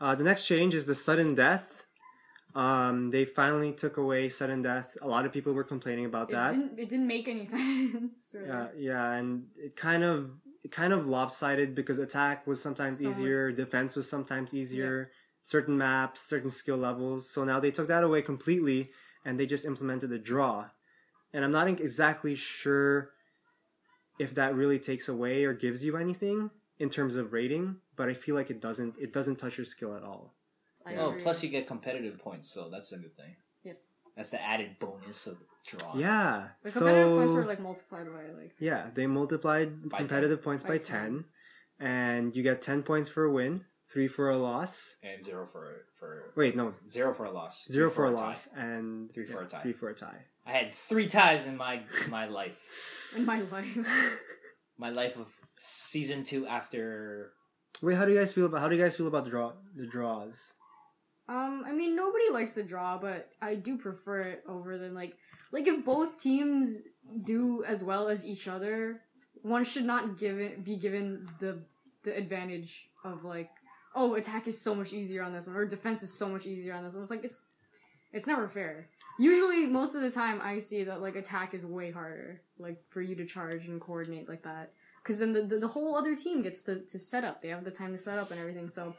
[0.00, 1.83] Uh, the next change is the sudden death.
[2.54, 4.96] Um, they finally took away sudden death.
[5.02, 6.50] A lot of people were complaining about It that.
[6.52, 6.78] didn't.
[6.78, 8.32] It didn't make any sense.
[8.34, 8.46] Really.
[8.46, 10.30] Yeah, yeah, and it kind of
[10.62, 15.10] it kind of lopsided because attack was sometimes So much- easier, defense was sometimes easier,
[15.42, 17.28] certain maps, certain skill levels.
[17.28, 18.90] So now they took that away completely
[19.24, 20.70] and they just implemented a draw.
[21.32, 23.10] And I'm not exactly sure
[24.18, 28.14] if that really takes away or gives you anything in terms of rating, but I
[28.14, 30.34] feel like it doesn't it doesn't touch your skill at all.
[30.86, 31.22] I Oh, agree.
[31.22, 33.36] plus you get competitive points, so that's a good thing.
[33.62, 33.78] yes,
[34.16, 35.94] That's the added bonus of draw.
[35.96, 36.48] Yeah.
[36.62, 40.62] the so competitive points were like multiplied by like yeah, they multiplied By competitive points
[40.62, 40.84] By by 10.
[40.86, 41.24] 10
[41.80, 44.96] and you get 10 points for a win, 3 for a loss.
[45.02, 48.22] and zero for for Wait, no, zero for a loss, 0 three for a tie.
[48.22, 49.58] loss and Three for a tie.
[49.60, 50.20] 3 for a tie.
[50.46, 52.58] I had three ties in my my life.
[53.16, 53.78] in my life.
[54.76, 57.30] My life of season two after.
[57.80, 59.52] Wait, how do you guys feel about how do you guys feel about the draw
[59.76, 60.54] the draws?
[61.26, 65.16] Um, I mean, nobody likes the draw, but I do prefer it over than like
[65.52, 66.78] like if both teams
[67.22, 69.00] do as well as each other,
[69.42, 71.60] one should not give it be given the
[72.02, 73.50] the advantage of like,
[73.94, 76.74] oh, attack is so much easier on this one, or defense is so much easier
[76.74, 77.02] on this one.
[77.02, 77.42] It's like it's
[78.12, 78.88] it's never fair.
[79.18, 83.00] Usually, most of the time, I see that like attack is way harder, like for
[83.00, 84.72] you to charge and coordinate like that.
[85.02, 87.40] Because then the, the the whole other team gets to to set up.
[87.40, 88.68] They have the time to set up and everything.
[88.68, 88.94] So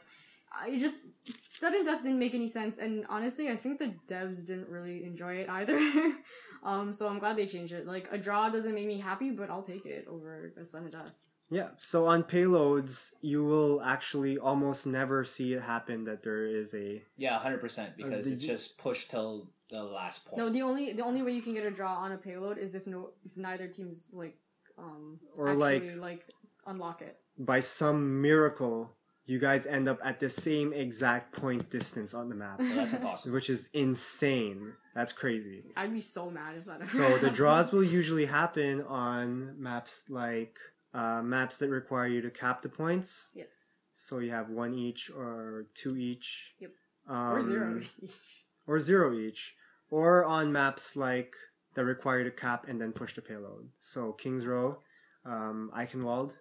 [0.58, 0.94] I just
[1.28, 5.34] sudden death didn't make any sense, and honestly, I think the devs didn't really enjoy
[5.34, 5.78] it either.
[6.64, 7.86] um, so I'm glad they changed it.
[7.86, 11.12] Like a draw doesn't make me happy, but I'll take it over a sudden death.
[11.48, 16.74] Yeah, so on payloads, you will actually almost never see it happen that there is
[16.74, 20.38] a Yeah, hundred percent because did it's you- just pushed till the last point.
[20.38, 22.74] No, the only the only way you can get a draw on a payload is
[22.74, 24.36] if no if neither team's like
[24.78, 26.26] um Or, actually like- like
[26.66, 27.16] unlock it.
[27.38, 28.90] by some miracle
[29.26, 32.92] you guys end up at the same exact point distance on the map, Well, that's
[32.94, 33.34] impossible.
[33.34, 34.72] which is insane.
[34.94, 35.64] That's crazy.
[35.76, 36.76] I'd be so mad if that.
[36.76, 40.58] Ever So the draws will usually happen on maps like
[40.94, 43.30] uh, maps that require you to cap the points.
[43.34, 43.48] yes
[43.92, 46.54] So you have one each or two each.
[46.60, 46.70] Yep.
[47.08, 47.80] Um, or zero.
[48.66, 49.54] Or zero each.
[49.90, 51.34] Or on maps like
[51.74, 53.68] that require you to cap and then push the payload.
[53.78, 54.78] So King's Row,
[55.24, 56.34] um, Eichenwald,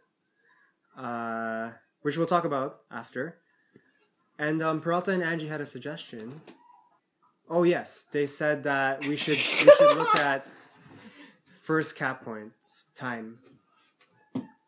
[0.97, 1.71] uh,
[2.05, 3.37] which we'll talk about after.
[4.37, 6.41] And um, Peralta and Angie had a suggestion.
[7.49, 10.45] Oh yes, they said that we should we should look at
[11.61, 13.39] first cap points time.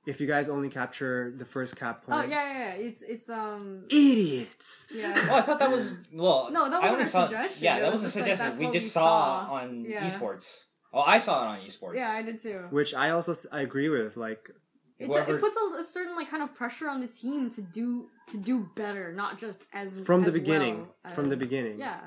[0.08, 2.88] If you guys only capture the first cap oh point, yeah, yeah, yeah.
[2.88, 4.88] It's it's um idiots.
[4.96, 5.14] yeah.
[5.30, 6.50] Oh, I thought that was well.
[6.52, 7.64] No, that wasn't a saw- suggestion.
[7.66, 8.66] Yeah, It that was was a just like, suggestion.
[8.68, 9.54] we just we saw, saw.
[9.54, 10.06] on Yeah.
[10.06, 10.64] esports.
[10.94, 11.96] Oh, I saw it on esports.
[11.96, 12.66] Yeah, I did too.
[12.72, 14.16] Which I also th- I agree with.
[14.18, 14.50] Like
[15.00, 17.62] It, Whoever- it puts a, a certain like kind of pressure on the team to
[17.62, 20.88] do to do better, not just as From the beginning.
[21.04, 21.78] well From the beginning.
[21.80, 22.00] Yeah,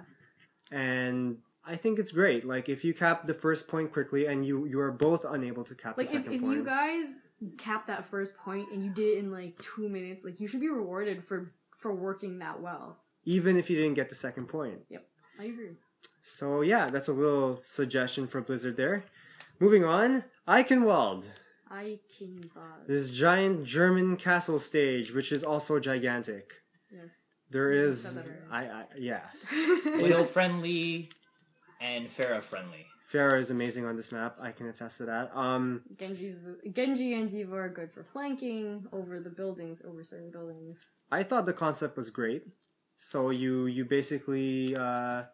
[0.72, 2.44] and I think it's great.
[2.44, 5.74] Like if you cap the first point quickly and you you are both unable to
[5.74, 6.56] cap like the if, second if points.
[6.56, 7.18] you guys
[7.56, 10.60] cap that first point and you did it in like two minutes, like you should
[10.60, 12.98] be rewarded for for working that well.
[13.24, 14.80] even if you didn't get the second point.
[14.90, 15.06] Yep,
[15.38, 15.76] I agree.
[16.22, 19.04] So yeah, that's a little suggestion for Blizzard there.
[19.58, 21.26] Moving on, Eichenwald.
[21.70, 22.86] I can Vaz.
[22.88, 26.54] This giant German castle stage, which is also gigantic.
[26.92, 27.12] Yes.
[27.50, 28.68] There You is, said that already.
[28.70, 29.52] I, I yes,
[29.84, 31.10] Widow It's- friendly
[31.80, 32.86] and Pharah friendly.
[33.12, 34.36] Pharah is amazing on this map.
[34.40, 35.36] I can attest to that.
[35.36, 36.38] Um, Genji's
[36.72, 40.86] Genji and D.Va are good for flanking over the buildings, over certain buildings.
[41.10, 42.44] I thought the concept was great.
[42.94, 45.24] So you you basically uh,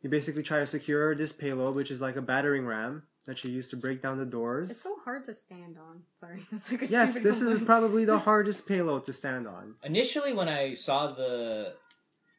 [0.00, 3.50] you basically try to secure this payload, which is like a battering ram that she
[3.50, 4.70] used to break down the doors.
[4.70, 6.00] It's so hard to stand on.
[6.14, 9.74] Sorry, that's like a yes, stupid this is probably the hardest payload to stand on.
[9.84, 11.74] Initially, when I saw the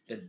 [0.08, 0.23] the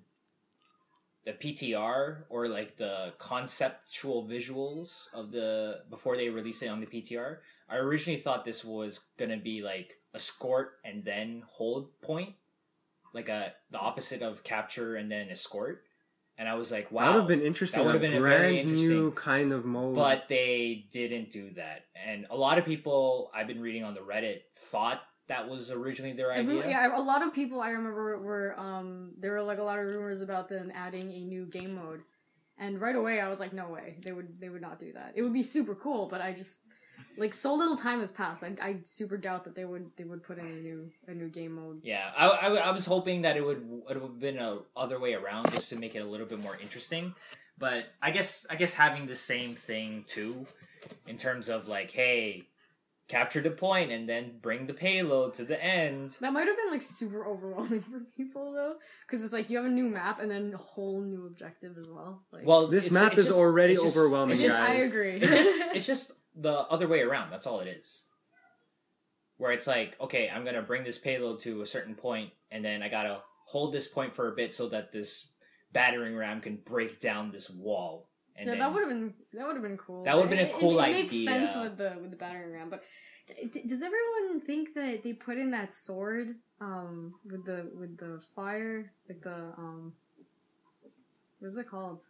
[1.25, 6.87] the PTR or like the conceptual visuals of the before they released it on the
[6.87, 7.39] PTR,
[7.71, 12.35] I originally thought this was gonna be like escort and then hold point,
[13.15, 15.85] like a the opposite of capture and then escort.
[16.41, 17.81] And I was like, wow, That would have been interesting.
[17.81, 19.95] That would a have been a very brand new kind of mode.
[19.95, 21.85] but they didn't do that.
[21.95, 26.15] And a lot of people I've been reading on the Reddit thought that was originally
[26.15, 26.67] their idea.
[26.67, 29.85] Yeah, a lot of people I remember were um there were like a lot of
[29.85, 32.01] rumors about them adding a new game mode.
[32.57, 33.99] And right away I was like no way.
[34.03, 35.13] They would they would not do that.
[35.17, 36.61] It would be super cool, but I just
[37.17, 38.43] like so little time has passed.
[38.43, 41.29] I, I super doubt that they would they would put in a new a new
[41.29, 41.81] game mode.
[41.83, 44.99] Yeah, I, I, I was hoping that it would it would have been a other
[44.99, 47.15] way around just to make it a little bit more interesting.
[47.59, 50.47] But I guess I guess having the same thing too,
[51.07, 52.47] in terms of like, hey,
[53.09, 56.17] capture the point and then bring the payload to the end.
[56.21, 59.67] That might have been like super overwhelming for people though, because it's like you have
[59.67, 62.23] a new map and then a whole new objective as well.
[62.33, 64.67] Like, Well, This it's- map it's is just- already it's just- overwhelming, it's It's just-
[64.69, 65.11] just, I agree.
[65.21, 67.31] It's just it's just the other way around.
[67.31, 68.03] That's all it is.
[69.37, 72.83] Where it's like, okay, I'm gonna bring this payload to a certain point, and then
[72.83, 75.33] I gotta hold this point for a bit so that this
[75.73, 78.09] battering ram can break down this wall.
[78.37, 80.05] And yeah, then, that would have been that would have been cool.
[80.05, 81.27] That would've been a It- cool it, it makes idea.
[81.29, 82.83] sense with the with the battering ram, but
[83.53, 88.21] D- does everyone think that they put in that sword um with the with the
[88.35, 89.93] fire like the um
[91.39, 92.03] what's it called?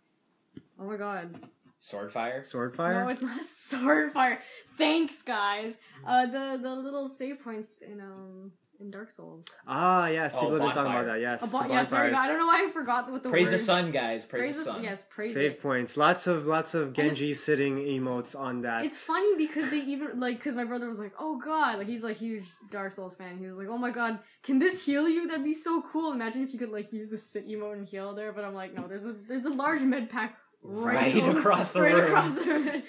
[0.78, 1.34] Oh my god.
[1.80, 2.42] Sword fire.
[2.42, 3.04] Sword fire.
[3.04, 4.38] No, it's not a sword fire.
[4.76, 5.76] Thanks guys.
[6.06, 9.44] Uh the the little save points in um in Dark Souls.
[9.66, 11.20] ah, yes, Oh, people have been talking about that.
[11.20, 12.16] Yes, A the yes, there we go.
[12.16, 13.54] I don't know why I forgot what the Praise word.
[13.54, 14.24] the sun, guys.
[14.24, 14.82] Praise, Praise the the sun.
[14.82, 15.60] Yes, praise Save it.
[15.60, 15.98] points.
[15.98, 18.86] Lots of lots of Genji sitting emotes on that.
[18.86, 22.02] It's funny because they even like because my brother was like, "Oh God!" Like he's
[22.02, 23.36] like huge Dark Souls fan.
[23.36, 25.26] He was like, "Oh my God, can this heal you?
[25.28, 26.12] That'd be so cool.
[26.12, 28.72] Imagine if you could like use the sit emote and heal there." But I'm like,
[28.74, 32.04] no, there's a there's a large med pack right, Right across the right room.
[32.04, 32.82] across the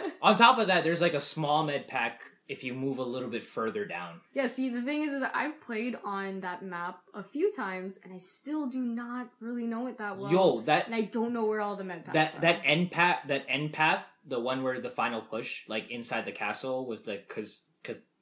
[0.00, 0.12] room.
[0.22, 3.28] On top of that, there's like a small med pack if you move a little
[3.28, 4.20] bit further down.
[4.32, 4.46] yeah.
[4.46, 8.12] See, the thing is, is that I've played on that map a few times, and
[8.14, 10.30] I still do not really know it that well.
[10.30, 12.40] Yo, that and I don't know where all the med packs that are.
[12.42, 16.32] that end path that end path, the one where the final push, like inside the
[16.32, 17.62] castle with the cause,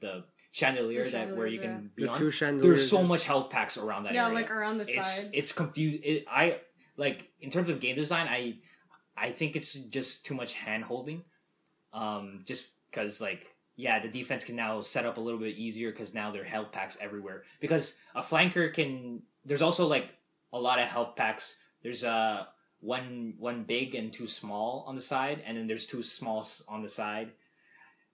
[0.01, 2.15] the chandelier The that where you chandeliers, can be the on.
[2.17, 2.67] two chandeliers.
[2.81, 4.35] There's so much health packs around that yeah, area.
[4.35, 5.31] like around the it's sides.
[5.33, 6.03] it's confused.
[6.05, 6.61] It, I
[6.97, 8.57] like in terms of game design, I
[9.17, 11.23] I think it's just too much hand holding.
[11.93, 15.91] Um, just because like yeah, the defense can now set up a little bit easier
[15.91, 17.43] because now there are health packs everywhere.
[17.61, 19.23] Because a flanker can.
[19.45, 20.11] There's also like
[20.53, 21.59] a lot of health packs.
[21.83, 22.45] There's uh
[22.81, 26.63] one one big and two small on the side, and then there's two small s-
[26.69, 27.33] on the side.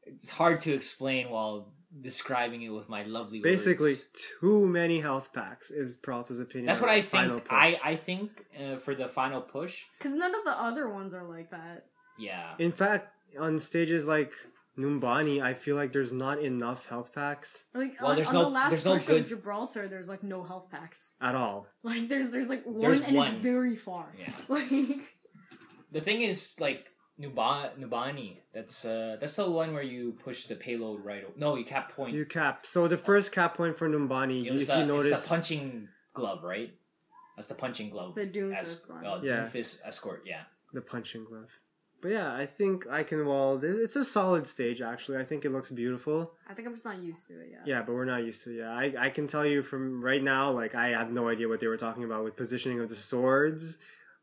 [0.04, 4.06] It's hard to explain while describing it with my lovely Basically, words.
[4.40, 6.66] too many health packs is Peralta's opinion.
[6.66, 7.46] That's what I think.
[7.50, 11.24] I I think uh, for the final push, because none of the other ones are
[11.24, 11.86] like that.
[12.18, 12.54] yeah.
[12.58, 14.32] In fact, on stages like
[14.78, 18.42] Numbani, I feel like there's not enough health packs Like Well, on, there's on no-
[18.44, 21.16] the last there's no push good- of Gibraltar, there's like no health packs.
[21.20, 21.66] at all.
[21.82, 23.26] Like there's there's like one There's and one.
[23.26, 24.14] it's very far.
[24.18, 24.30] Yeah.
[24.48, 24.68] Like
[25.92, 26.86] The thing is, like
[27.20, 31.24] Nuba Nubani, that's uh that's the one where you push the payload right.
[31.26, 32.14] O- no, you cap point.
[32.14, 32.64] You cap.
[32.66, 35.28] So the first cap point for Numbani, it was if the, you notice, it's the
[35.28, 36.72] punching glove, right?
[37.36, 38.14] That's the punching glove.
[38.14, 39.04] The Doomfist Es- one.
[39.06, 39.42] Oh, Yeah.
[39.42, 40.22] Doomfist escort.
[40.26, 40.42] Yeah.
[40.72, 41.50] the punching glove.
[42.02, 43.20] But yeah, I think I can.
[43.26, 45.18] it- it's a solid stage actually.
[45.18, 46.32] I think it looks beautiful.
[46.48, 47.66] I think I'm just not used to it yet.
[47.66, 48.58] Yeah, but we're not used to it.
[48.60, 51.60] Yeah, I, I can tell you from right now, like, I have no idea what
[51.60, 53.76] they were talking about with positioning of the swords,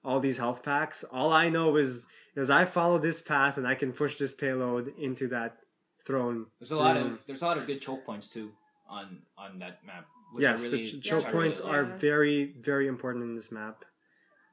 [0.08, 1.04] all these health packs.
[1.12, 4.94] All I know is, is I follow this path and I can push this payload
[4.98, 5.58] into that
[6.06, 6.46] throne.
[6.60, 7.08] There's a lot room.
[7.14, 8.52] of there's a lot of good choke points too
[8.90, 10.06] on on that map.
[10.34, 11.84] Which yes, really, the ch- which choke I points really are.
[11.84, 11.96] Yeah.
[11.98, 13.84] very, very important in this map.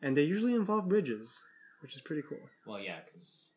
[0.03, 1.41] And they usually involve bridges,
[1.83, 2.39] which is pretty cool.
[2.67, 3.51] well, yeah, because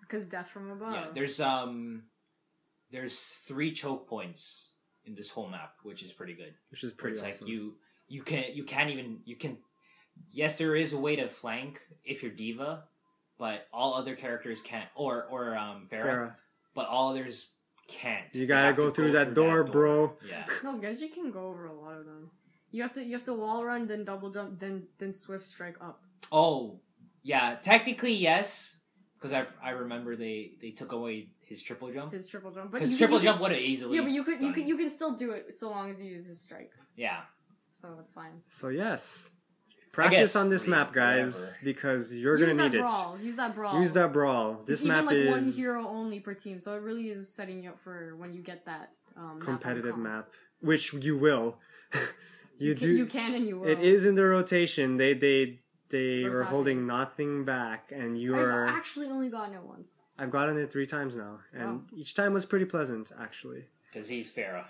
[0.00, 0.92] Because death from above.
[0.94, 2.04] yeah, there's um
[2.90, 4.72] there's three choke points
[5.04, 6.54] in this whole map, which is pretty good.
[6.70, 7.46] Which is where pretty it's awesome.
[7.46, 7.74] like you
[8.08, 9.58] you can you can't even you can
[10.32, 12.84] yes there is a way to flank if you're D.Va
[13.38, 16.34] but all other characters can't or or um Pharah, Pharah.
[16.74, 17.50] but all others
[17.86, 20.16] can't You gotta have to go through that door, bro.
[20.28, 22.30] yeah No, Genji can go over a lot of them.
[22.70, 25.76] You have to you have to wall run, then double jump, then then swift strike
[25.80, 26.02] up.
[26.32, 26.80] oh
[27.22, 28.76] yeah technically yes
[29.16, 32.70] because I, I remember they they took away his triple jump His triple jump.
[32.70, 34.76] But because triple you jump would have easily yeah, but you could you could you
[34.76, 36.72] can still do it so long as you use his strike.
[36.96, 37.20] yeah
[37.80, 38.42] So it's fine.
[38.46, 39.30] So yes,
[39.92, 41.58] practice guess on this three, map, guys, whatever.
[41.64, 43.18] because you're Use gonna that need brawl.
[43.20, 43.76] Use that brawl.
[43.76, 43.80] it.
[43.80, 44.62] Use that brawl.
[44.66, 47.62] This Even map like is one hero only per team, so it really is setting
[47.62, 50.04] you up for when you get that um, map competitive comp.
[50.04, 50.28] map,
[50.60, 51.56] which you will.
[51.94, 52.00] you,
[52.58, 52.88] You, do.
[52.96, 53.68] you can and you will.
[53.68, 54.96] It is in the rotation.
[54.96, 56.46] They they they were Rotate.
[56.48, 58.40] holding nothing back, and you are.
[58.40, 58.76] I've are.
[58.78, 59.88] actually only gotten it once.
[60.18, 63.64] I've gotten it three times now, and each time was pretty pleasant, actually.
[63.90, 64.64] because he's Pharah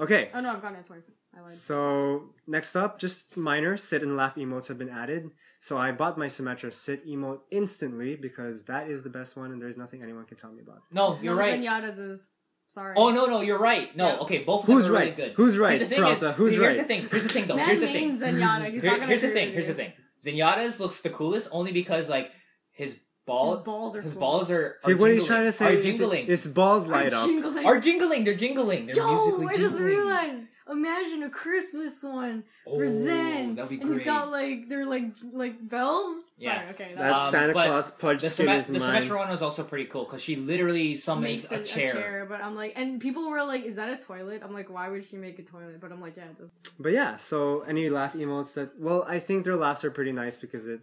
[0.00, 1.10] Okay, Oh no, I've gotten it twice.
[1.36, 1.50] I lied.
[1.52, 5.30] so next up, just minor sit and laugh emotes have been added.
[5.60, 9.60] So I bought my Symmetra sit emote instantly because that is the best one, and
[9.60, 10.82] there's nothing anyone can tell me about.
[10.92, 12.28] no you're no, right Zenyatta's is.
[12.68, 12.94] Sorry.
[12.98, 14.16] Oh no no you're right no Yeah.
[14.18, 16.28] okay both of them Who's are really good Who's See, right, the thing Peralta?
[16.30, 16.76] is, Who's here's right?
[16.76, 18.70] the thing here's the thing though Man here's the thing mains Zenyatta.
[18.70, 19.46] He's Here- not gonna here's the thing.
[19.46, 19.92] with Here's the thing.
[20.22, 22.30] Zenyatta's looks the coolest only because like
[22.72, 24.20] his ball, His balls are his cool.
[24.20, 24.76] balls are.
[24.84, 26.26] are what he's trying to say are jingling.
[26.28, 27.26] it's balls light Are up.
[27.28, 27.64] jingling.
[27.66, 28.24] are jingling.
[28.24, 28.86] They're jingling.
[28.86, 29.84] They're Yo, musically I just jingling.
[29.96, 30.44] realized.
[30.70, 34.04] Imagine a Christmas one for Oh, Zen, that'd be and he's great.
[34.04, 36.16] got like they're like like bells.
[36.36, 36.56] Yeah.
[36.60, 39.04] Sorry, okay, That's Um, Santa Claus punched The, in Symmet- the mind.
[39.06, 42.26] Symmetra one was also pretty cool because she literally summons makes a, chair.
[42.28, 45.04] But I'm like, and people were like, "Is that a toilet?" I'm like, "Why would
[45.06, 48.12] she make a toilet?" But I'm like, "Yeah, it does." But yeah, so any laugh
[48.12, 50.80] emotes that well, I think their laughs are pretty nice because it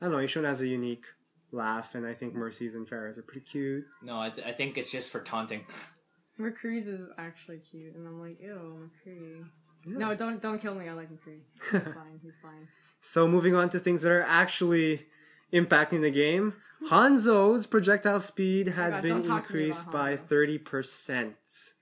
[0.00, 1.04] I don't know, each one has a unique
[1.52, 3.84] laugh and I think Mercy's and Pharah's are pretty cute.
[4.02, 5.64] No, I, th- I think it's just for taunting.
[6.40, 9.44] McCree's is actually cute, and I'm like, "Ew, McCree."
[9.86, 10.88] No, don't don't kill me.
[10.88, 11.40] I like McCree.
[11.72, 12.20] He's fine.
[12.22, 12.68] He's fine.
[13.00, 15.06] So moving on to things that are actually
[15.52, 16.54] impacting the game.
[16.90, 20.58] Hanzo's projectile speed oh has God, been don't talk to me about increased by thirty
[20.58, 21.34] percent.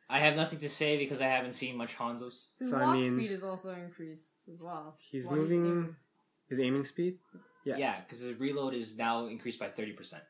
[0.08, 2.46] I have nothing to say because I haven't seen much Hanzo's.
[2.58, 4.96] His So, I walk mean- speed is also increased as well.
[5.00, 5.96] He's while moving- aiming.
[6.48, 7.18] His aiming speed.
[7.66, 7.76] Yeah.
[7.76, 10.22] Yeah, because his reload is now increased by thirty percent.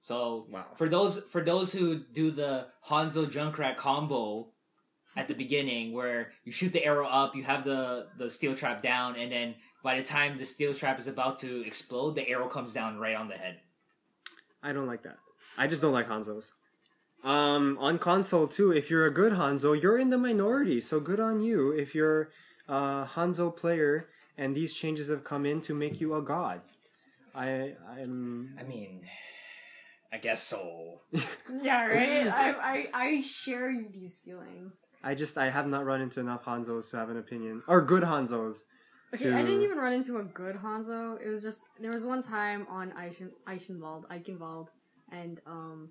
[0.00, 0.66] So Wow.
[0.76, 4.52] for those for those who do the Hanzo Junkrat combo
[5.16, 8.80] at the beginning, where you shoot the arrow up, you have the the steel trap
[8.82, 12.48] down, and then by the time the steel trap is about to explode, the arrow
[12.48, 13.60] comes down right on the head.
[14.62, 15.18] I don't like that.
[15.58, 16.52] I just don't like Hanzo's.
[17.24, 20.80] Um, on console too, if you're a good Hanzo, you're in the minority.
[20.80, 22.30] So good on you if you're
[22.68, 24.08] a Hanzo player
[24.40, 26.62] and these changes have come in to make you a god.
[27.34, 29.02] I I'm I mean,
[30.12, 31.02] I guess so.
[31.62, 32.26] Yeah, right.
[32.26, 34.72] I, I I share these feelings.
[35.04, 38.02] I just I have not run into enough Hanzos to have an opinion or good
[38.02, 38.64] Hanzos.
[39.14, 41.20] Okay, I didn't even run into a good Hanzo.
[41.20, 44.68] It was just there was one time on Eischen, Eichenwald, Eichenwald,
[45.10, 45.90] and um,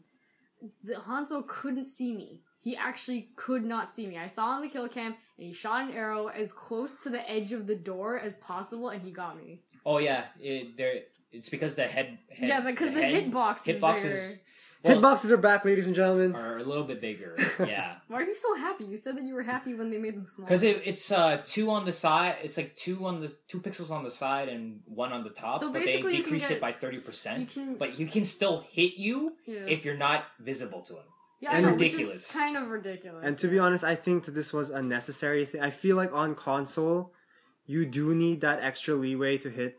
[0.83, 2.39] the Hanzo couldn't see me.
[2.61, 4.17] He actually could not see me.
[4.17, 7.29] I saw on the kill cam, and he shot an arrow as close to the
[7.29, 9.61] edge of the door as possible, and he got me.
[9.85, 11.01] Oh yeah, it, there.
[11.31, 12.17] It's because the head.
[12.29, 14.99] head yeah, because the, head- hitbox is hitboxes bigger.
[15.01, 16.35] well, Hitboxes are back, ladies and gentlemen.
[16.35, 17.37] are a little bit bigger.
[17.59, 17.95] Yeah.
[18.07, 18.85] Why are you so happy?
[18.85, 20.45] You said that you were happy when they made them small.
[20.47, 22.37] Because it, it's uh two on the side.
[22.43, 25.59] It's like two on the two pixels on the side and one on the top.
[25.59, 27.57] So but they basically you can decrease get- it by thirty percent.
[27.77, 29.59] But you can still hit you yeah.
[29.67, 31.03] if you're not visible to him.
[31.39, 32.29] Yeah, it's I know, which ridiculous.
[32.29, 33.25] is kind of ridiculous.
[33.25, 35.61] And to be honest, I think that this was a necessary thing.
[35.61, 37.13] I feel like on console,
[37.65, 39.77] you do need that extra leeway to hit.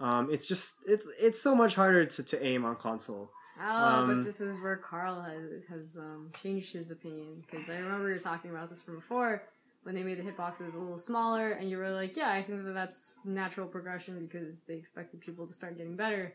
[0.00, 3.30] Um, it's just it's it's so much harder to, to aim on console.
[3.62, 7.78] Oh, Um, but this is where Carl has has um, changed his opinion because I
[7.78, 9.42] remember you were talking about this from before
[9.82, 12.64] when they made the hitboxes a little smaller, and you were like, "Yeah, I think
[12.64, 16.34] that that's natural progression because they expected people to start getting better."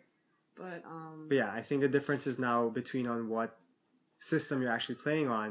[0.56, 3.58] But um, But yeah, I think the difference is now between on what
[4.26, 5.49] system you're actually playing on,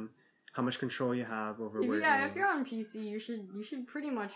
[0.56, 2.00] how much control you have over if, where.
[2.00, 4.32] yeah, you're if you're on PC, you should you should pretty much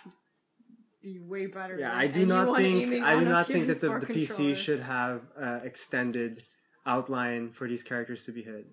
[1.03, 1.77] be way better.
[1.79, 4.27] Yeah, than I do not think I do not think that the, the controller.
[4.27, 6.43] PC should have uh, extended
[6.87, 8.67] outline for these characters to be hit.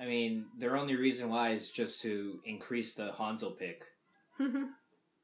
[0.00, 3.84] I mean, their only reason why is just to increase the Hanzo pick.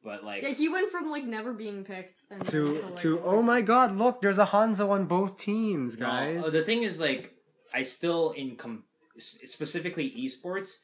[0.02, 3.20] But like, yeah, he went from like never being picked and To then like, to
[3.24, 6.44] oh my god, look, there's a Hanzo on both teams, No, guys.
[6.44, 7.32] uh, the thing is, like,
[7.72, 10.78] I still in com- s- specifically esports,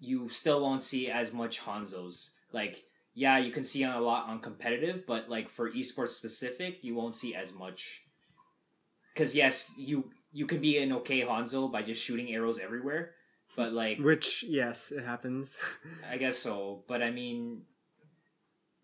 [0.00, 2.30] you still won't see as much Hanzos.
[2.52, 6.82] Like, yeah, you can see on a lot on competitive, but like for esports specific,
[6.82, 8.04] you won't see as much.
[9.14, 13.12] Because yes, you you can be an okay Hanzo by just shooting arrows everywhere,
[13.56, 15.56] but like Which yes, it happens.
[16.08, 16.84] I guess so.
[16.86, 17.62] But I mean,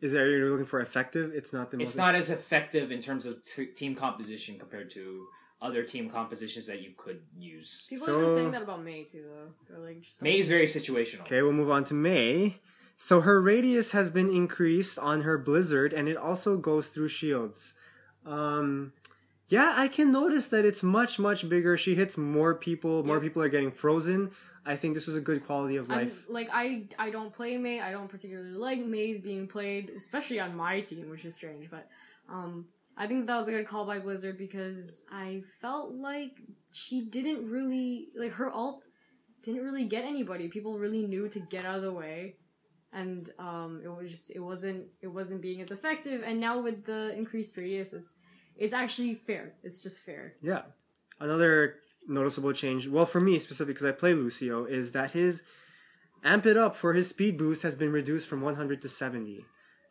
[0.01, 1.33] Is there you're looking for effective?
[1.35, 1.89] It's not the most.
[1.91, 5.27] it's not as effective in terms of t- team composition compared to
[5.65, 7.87] other team compositions that you could use.
[7.89, 9.49] People have been saying that about Mei too, though.
[9.69, 11.23] They're like, just Mei is very situational.
[11.23, 12.61] Okay, we'll move on to Mei.
[12.97, 17.75] So her radius has been increased on her blizzard, and it also goes through shields.
[18.25, 18.93] Um,
[19.49, 21.77] yeah, I can notice that it's much much bigger.
[21.77, 23.03] She hits more people.
[23.05, 23.23] More Yeah.
[23.23, 24.31] people are getting frozen.
[24.67, 26.25] I think this was a good quality of I'm, life.
[26.29, 27.81] like I I don't play Mei.
[27.81, 31.71] I don't particularly like Meis being played, especially on my team, which is strange.
[31.71, 31.89] But
[32.29, 32.67] um,
[32.97, 36.33] I think that was a good call by Blizzard because I felt like
[36.71, 38.87] she didn't really like her alt
[39.43, 40.49] didn't really get anybody.
[40.49, 42.37] People really knew to get out of the way,
[42.93, 46.23] and um, it was just it wasn't it wasn't being as effective.
[46.25, 48.15] And now with the increased radius, it's
[48.57, 49.55] it's actually fair.
[49.63, 50.35] It's just fair.
[50.43, 50.63] Yeah.
[51.21, 51.77] Another
[52.07, 55.43] noticeable change, well, for me specifically, because I play Lucio, is that his
[56.23, 59.45] amp it up for his speed boost has been reduced from 100 to 70.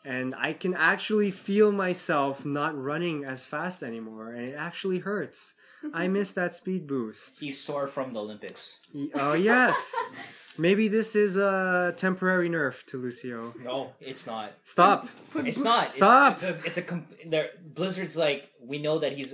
[0.06, 5.54] And I can actually feel myself not running as fast anymore, and it actually hurts.
[5.94, 7.40] I miss that speed boost.
[7.40, 8.80] He's sore from the Olympics.
[8.94, 9.96] Y- Oh, yes!
[10.58, 13.54] Maybe this is a temporary nerf to Lucio.
[13.64, 14.52] No, it's not.
[14.64, 15.08] Stop!
[15.36, 15.94] It's not.
[15.94, 16.34] Stop!
[16.34, 16.60] It's, a.
[16.66, 16.82] It's a.
[16.82, 17.14] comp-
[17.74, 19.34] Blizzard's like we know that he's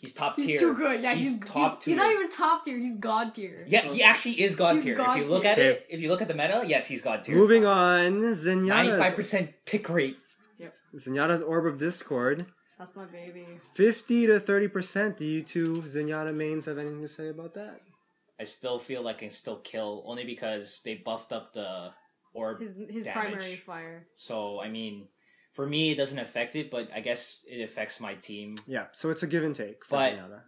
[0.00, 0.52] he's top He's tier.
[0.54, 1.00] He's too good.
[1.02, 1.94] Yeah, he's, he's, top he's, tier.
[1.94, 2.78] he's not even top tier.
[2.78, 3.64] He's god tier.
[3.68, 4.94] Yeah, he actually is god tier.
[4.94, 5.52] god if you look tier.
[5.52, 5.68] at Okay.
[5.68, 7.36] it, if you look at the meta, yes, he's god tier.
[7.36, 10.16] Moving on, Ninety-five Zenyatta's, percent pick rate.
[10.58, 10.74] Yep.
[10.96, 12.46] Zenyatta's Orb of Discord.
[12.78, 13.46] That's my baby.
[13.74, 15.18] 50 to 30%.
[15.18, 17.82] Do you two Zenyatta mains have anything to say about that?
[18.40, 21.90] I still feel like I can still kill only because they buffed up the
[22.32, 22.58] orb.
[22.58, 23.12] His his damage.
[23.12, 24.06] primary fire.
[24.16, 25.08] So I mean,
[25.52, 28.54] for me, it doesn't affect it, but I guess it affects my team.
[28.66, 30.42] Yeah, so it's a give and take for But- Zenyatta.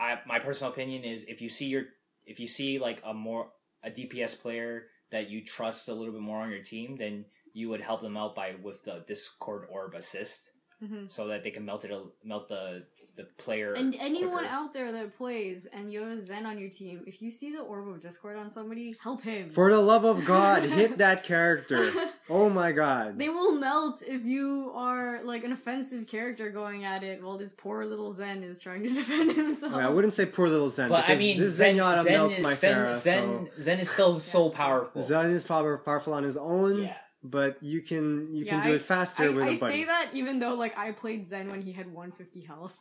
[0.00, 1.84] I my personal opinion is if you see your
[2.24, 3.50] if you see like a more
[3.82, 7.68] a DPS player that you trust a little bit more on your team, then you
[7.70, 10.52] would help them out by with the Discord orb assist.
[10.80, 11.10] Mhm.
[11.10, 11.90] so that they can melt it
[12.22, 12.86] melt the
[13.18, 13.74] the player.
[13.74, 14.48] And anyone quicker.
[14.48, 17.52] out there that plays and you have a Zen on your team, if you see
[17.52, 19.50] the orb of discord on somebody, help him.
[19.50, 21.92] For the love of God, hit that character.
[22.30, 23.18] Oh my god.
[23.18, 27.54] They will melt if you are like an offensive character going at it while this
[27.54, 29.72] poor little Zen is trying to defend himself.
[29.72, 30.90] Okay, I wouldn't say poor little Zen.
[30.90, 33.88] but I because mean, this Zen, Zenyatta Zen, melts my Zen, Pharah, Zen, Zen is
[33.88, 35.02] still so powerful.
[35.02, 38.74] Zen is power, powerful on his own, yeah, but you can you can do I-
[38.74, 39.72] it faster I, with I a buddy.
[39.72, 42.78] say that even though like I played Zen when he had 150 health.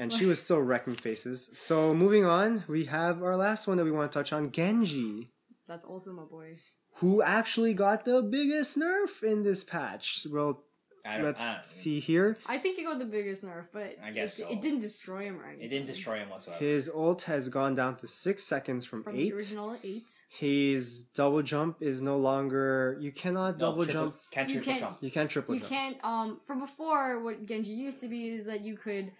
[0.00, 1.50] And she was still wrecking faces.
[1.52, 5.28] So moving on, we have our last one that we want to touch on, Genji,
[5.66, 6.58] That's also my boy.
[6.96, 10.24] who actually got the biggest nerf in this patch.
[10.30, 10.62] Well,
[11.04, 12.38] let's see here.
[12.46, 14.50] I think he got the biggest nerf, but I guess it, so.
[14.52, 15.64] it didn't destroy him or anything.
[15.66, 16.62] It didn't destroy him whatsoever.
[16.64, 19.30] His ult has gone down to six seconds from, from eight.
[19.30, 20.12] the original eight.
[20.28, 22.96] His double jump is no longer.
[23.00, 24.16] You cannot No, double triple- jump.
[24.30, 24.98] Can't You can't- jump.
[25.00, 25.70] You can't triple You jump.
[25.72, 25.96] can't.
[26.04, 29.10] Um, for before, what Genji used to be is that you could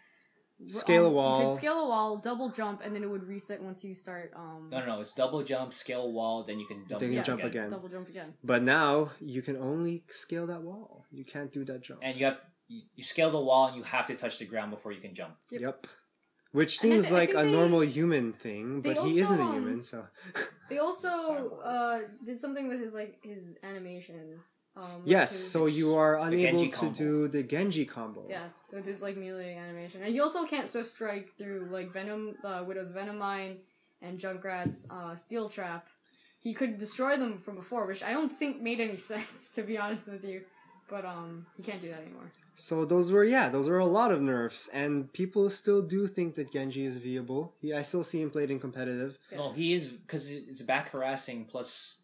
[0.67, 1.49] Scale a um, You wall.
[1.49, 4.33] could scale a wall, double jump, and then it would reset once you start.
[4.35, 5.01] Um, No, no, no.
[5.01, 7.51] It's double jump, scale wall, then you can double Then you jump, jump again.
[7.67, 7.71] again.
[7.71, 8.35] double jump again.
[8.43, 11.05] But now you can only scale that wall.
[11.13, 12.01] You can't do that jump.
[12.03, 14.71] And you have you, you scale the wall and you have to touch the ground
[14.73, 15.37] before you can jump.
[15.51, 15.61] Yep.
[15.61, 15.87] Yep.
[16.53, 19.53] Which seems thi- like a they- normal human thing, but he also, isn't a um,
[19.55, 20.07] human, so
[20.69, 21.61] They also Cyborg.
[21.65, 24.53] uh, did something with his like his animations.
[24.77, 25.33] Um, yes.
[25.33, 26.95] his- So you are unable to combo.
[26.95, 28.27] do the Genji combo.
[28.29, 32.37] Yes, with his like melee animation, and he also can't swift strike through like Venom,
[32.45, 33.59] uh, Widow's Venom Mine,
[34.03, 35.87] and Junkrat's uh, Steel Trap.
[36.41, 39.77] He could destroy them from before, which I don't think made any sense to be
[39.79, 40.43] honest with you.
[40.89, 42.31] But um, he can't do that anymore.
[42.61, 46.35] So those were yeah, those were a lot of nerfs, and people still do think
[46.35, 47.55] that Genji is viable.
[47.61, 49.17] He, I still see him played in competitive.
[49.31, 49.39] Yes.
[49.39, 52.01] No, he is because it's back harassing plus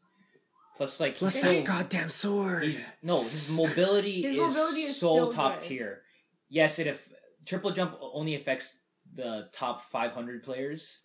[0.77, 2.63] plus like Plus that still- goddamn sword.
[2.63, 5.63] He's no, his mobility, His is, mobility is so still top good.
[5.63, 6.03] tier.
[6.49, 7.13] Yes, it if
[7.45, 8.79] triple jump only affects
[9.13, 11.01] the top 500 players,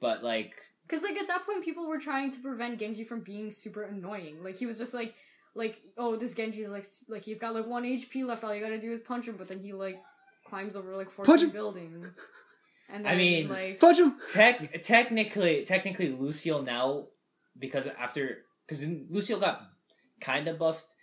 [0.00, 0.54] but like
[0.88, 4.42] Because like at that point, people were trying to prevent Genji from being super annoying.
[4.42, 5.14] Like he was just like,
[5.54, 8.44] like oh this Genji's like s- like he's got like one HP left.
[8.44, 10.00] All you gotta do is punch him, but then he like
[10.46, 12.16] climbs over like Punch fourteen buildings.
[12.90, 14.14] And then, I mean, like Punch him.
[14.32, 17.06] tech technically technically Lucio now
[17.58, 19.60] because after because Lucio got
[20.20, 20.94] kind of buffed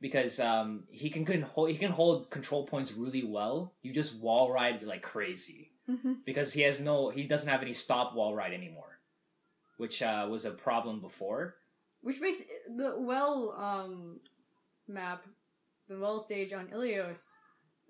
[0.00, 3.74] because um he can, can hold he can hold control points really well.
[3.82, 6.24] You just wall ride like crazy Mhm.
[6.26, 8.98] because he has no he doesn't have any stop wall ride anymore,
[9.78, 11.56] which uh, was a problem before.
[12.04, 12.40] Which makes
[12.76, 14.20] the well um
[14.86, 15.24] map,
[15.88, 17.38] the well stage on Ilios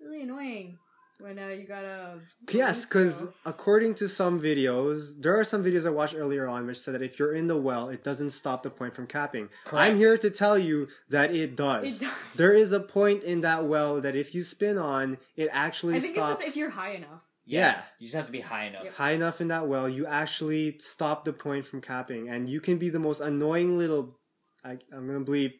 [0.01, 0.77] really annoying
[1.19, 2.19] when uh, you gotta.
[2.51, 6.79] Yes, because according to some videos, there are some videos I watched earlier on which
[6.79, 9.49] said that if you're in the well, it doesn't stop the point from capping.
[9.63, 9.91] Correct.
[9.91, 11.97] I'm here to tell you that it does.
[11.97, 12.33] It does.
[12.35, 15.99] There is a point in that well that if you spin on, it actually I
[15.99, 16.31] think stops.
[16.31, 17.21] it's just if you're high enough.
[17.45, 17.81] Yeah.
[17.99, 18.83] you just have to be high enough.
[18.85, 18.93] Yep.
[18.95, 22.77] high enough in that well, you actually stop the point from capping, and you can
[22.77, 24.17] be the most annoying little.
[24.63, 25.59] I, I'm gonna bleep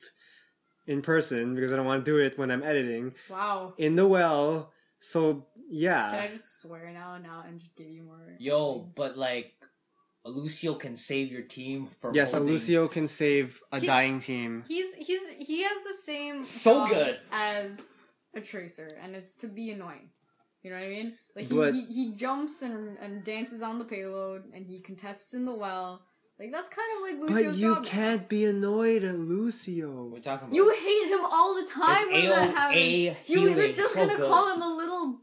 [0.88, 3.73] in person because I don't want to do it when I'm editing Wow.
[3.77, 4.71] in the well.
[4.99, 8.36] So yeah, Can I just swear now, now, and just give you more?
[8.39, 9.53] Yo, but like,
[10.23, 14.63] Lucio can save your team from yes, holding- Lucio can save a He- dying team.
[14.67, 17.19] He's he's he has the same So job good.
[17.31, 17.99] as
[18.33, 20.09] a tracer, and it's to be annoying.
[20.66, 21.13] You know what I mean?
[21.36, 25.34] Like he, But- he, he jumps and and dances on the payload, and he contests
[25.36, 26.01] in the well.
[26.39, 27.84] Like that's kind of like But Lucio's you job.
[27.84, 27.89] now.
[27.89, 30.05] can't be annoyed at Lucio.
[30.11, 33.18] We're talking about You hate him all the time when that happens.
[33.30, 34.28] You, you're just so gonna good.
[34.28, 35.20] call him a little.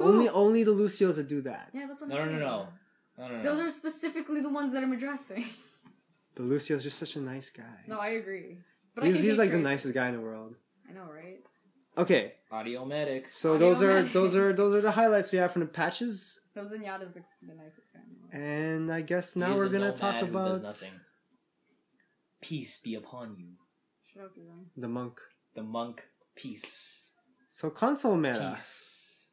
[0.00, 0.36] Only poop.
[0.36, 1.70] only the Lucios that do that.
[1.72, 2.40] Yeah, that's what no, I'm no, no, saying.
[2.40, 2.68] no,
[3.18, 3.42] no, no, no.
[3.44, 5.44] Those are specifically the ones that I'm addressing.
[6.34, 7.64] But Lucio's just such a nice guy.
[7.88, 8.58] no, I agree.
[8.94, 10.54] But I he's can he's hate like the nicest guy in the world.
[10.88, 11.40] I know, right?
[11.98, 13.32] Okay, audio medic.
[13.32, 16.40] so Audio those are those are those are the highlights we have from the patches,
[16.54, 18.00] No, Zenyatta's the, the nicest guy.
[18.00, 18.48] in the world.
[18.50, 20.92] and I guess now we're gonna talk about nothing.
[22.40, 23.48] Peace be upon you,
[24.14, 24.66] Shut up, Ivan.
[24.76, 25.20] the monk.
[25.56, 26.02] the monk.
[26.36, 27.14] Peace,
[27.48, 28.52] So console meta.
[28.54, 29.26] peace.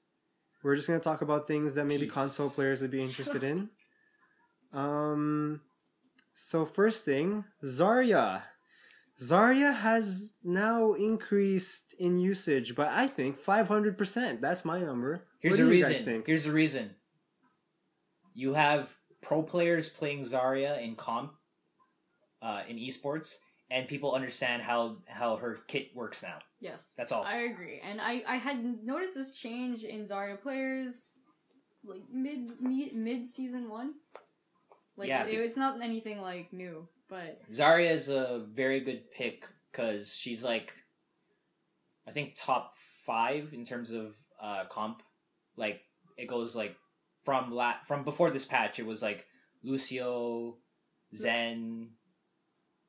[0.63, 2.13] We're just gonna talk about things that maybe Peace.
[2.13, 3.69] console players would be interested in.
[4.73, 5.61] Um,
[6.33, 8.41] so first thing, Zarya.
[9.21, 14.41] Zarya has now increased in usage, but I think 500%.
[14.41, 15.25] That's my number.
[15.39, 15.91] Here's what the do you reason.
[15.93, 16.27] guys think?
[16.27, 16.95] Here's the reason.
[18.33, 21.33] You have pro players playing Zarya in comp,
[22.41, 23.35] uh, in esports,
[23.71, 26.39] and people understand how how her kit works now.
[26.59, 26.91] Yes.
[26.97, 27.23] That's all.
[27.23, 27.79] I agree.
[27.83, 31.11] And I, I had noticed this change in Zarya players
[31.85, 33.93] like mid mid, mid season one.
[34.97, 39.47] Like Yeah, it, it's not anything like new, but Zarya is a very good pick
[39.71, 40.73] because she's like,
[42.07, 42.73] I think top
[43.05, 45.01] five in terms of uh, comp.
[45.57, 45.81] Like
[46.17, 46.75] it goes like
[47.23, 49.25] from la- from before this patch, it was like
[49.63, 50.57] Lucio,
[51.15, 51.89] Zen,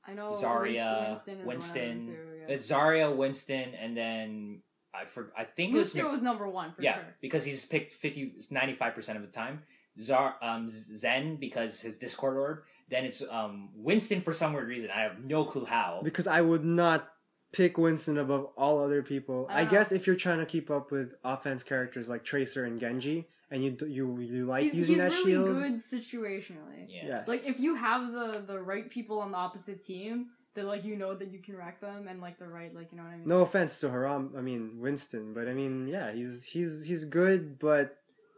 [0.06, 1.46] I know Zarya, Winston, Winston, is Winston.
[1.46, 2.54] One of them too, yeah.
[2.54, 4.62] it's Zarya, Winston, and then
[4.94, 7.16] I for I think it was Lucio was number one for yeah sure.
[7.20, 9.62] because he's picked 50 95 percent of the time.
[10.00, 12.62] Zar um Zen because his Discord orb.
[12.88, 14.90] Then it's um Winston for some weird reason.
[14.90, 16.00] I have no clue how.
[16.02, 17.08] Because I would not
[17.52, 19.46] pick Winston above all other people.
[19.48, 22.78] I I, guess if you're trying to keep up with offense characters like Tracer and
[22.78, 26.86] Genji, and you you you like He's, using he's that really shield, good situationally.
[26.88, 27.06] Yeah.
[27.06, 27.28] yes.
[27.28, 30.96] Like if you have the the right people on the opposite team, that like you
[30.96, 33.16] know that you can wreck them and like the right like you know what I
[33.16, 33.28] mean.
[33.28, 37.58] no offense to Haram, I mean Winston, but I mean yeah, he's he's he's good,
[37.58, 37.96] but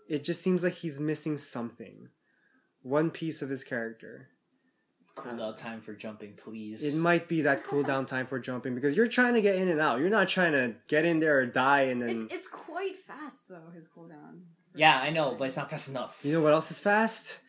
[0.08, 2.08] it just seems like he's missing something,
[2.82, 4.28] one piece of his character.
[5.16, 6.84] Cooldown time for jumping, please.
[6.84, 9.80] It might be that cooldown time for jumping because you're trying to get in and
[9.80, 9.98] out.
[9.98, 12.22] You're not trying to get in there or die and then.
[12.30, 14.42] It's it's quite fast though his cooldown.
[14.76, 16.20] Yeah, I know, but it's not fast enough.
[16.22, 17.40] You know what else is fast?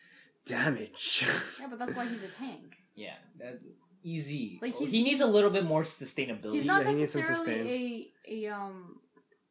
[0.46, 1.24] Damage.
[1.60, 2.76] Yeah, but that's why he's a tank.
[2.96, 3.62] Yeah, that,
[4.02, 4.58] easy.
[4.60, 6.54] Like, Like he's- he needs a little bit more sustainability.
[6.54, 8.98] He's not Yeah, he needs some necessarily a a um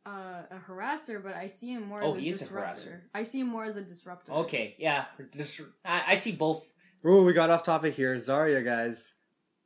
[0.10, 2.80] uh, a harasser, but I see him more Oh, as a he a disruptor.
[2.82, 3.01] harasser.
[3.14, 4.32] I see him more as a disruptor.
[4.32, 5.05] okay, yeah.
[5.32, 6.66] dis- I, I see both.
[7.05, 8.16] Oh, we got off topic here.
[8.18, 9.14] Zarya, guys.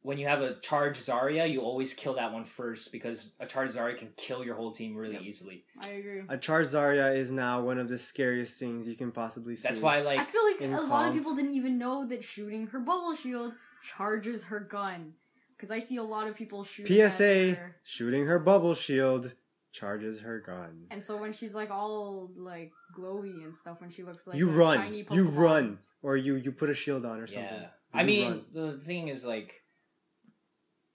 [0.02, 3.72] When you have a charge Zarya, you always kill that one first because a charge
[3.72, 5.22] Zarya can kill your whole team really Yep.
[5.22, 5.64] easily.
[5.82, 6.22] I agree.
[6.28, 9.66] A charged Zarya is now one of the scariest things you can possibly see.
[9.68, 12.22] That's why, like, I feel like in a lot of people didn't even know that
[12.24, 15.14] shooting her bubble shield charges her gun.
[15.56, 17.10] Because I see a lot of people shooting.
[17.10, 17.76] PSA her.
[17.86, 19.34] shooting her bubble shield
[19.74, 20.86] charges her gun.
[20.92, 24.48] And so when she's like all like glowy and stuff, when she looks like you
[24.50, 24.78] run.
[24.78, 25.80] shiny You run.
[26.02, 27.44] Or you you put a shield on or something.
[27.52, 27.60] yeah.
[27.62, 28.46] You I mean, run.
[28.54, 29.62] the thing is like,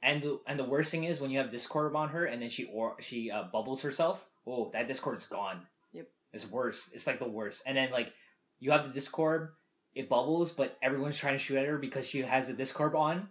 [0.03, 2.49] and the, and the worst thing is when you have Discord on her and then
[2.51, 4.27] she or she uh, bubbles herself.
[4.47, 5.63] Oh, that Discord is gone.
[5.93, 6.09] Yep.
[6.33, 6.93] It's worse.
[6.95, 7.63] It's like the worst.
[7.67, 8.13] And then like
[8.61, 9.51] you have the Discord,
[9.95, 13.29] it bubbles, but everyone's trying to shoot at her because she has the Discord on,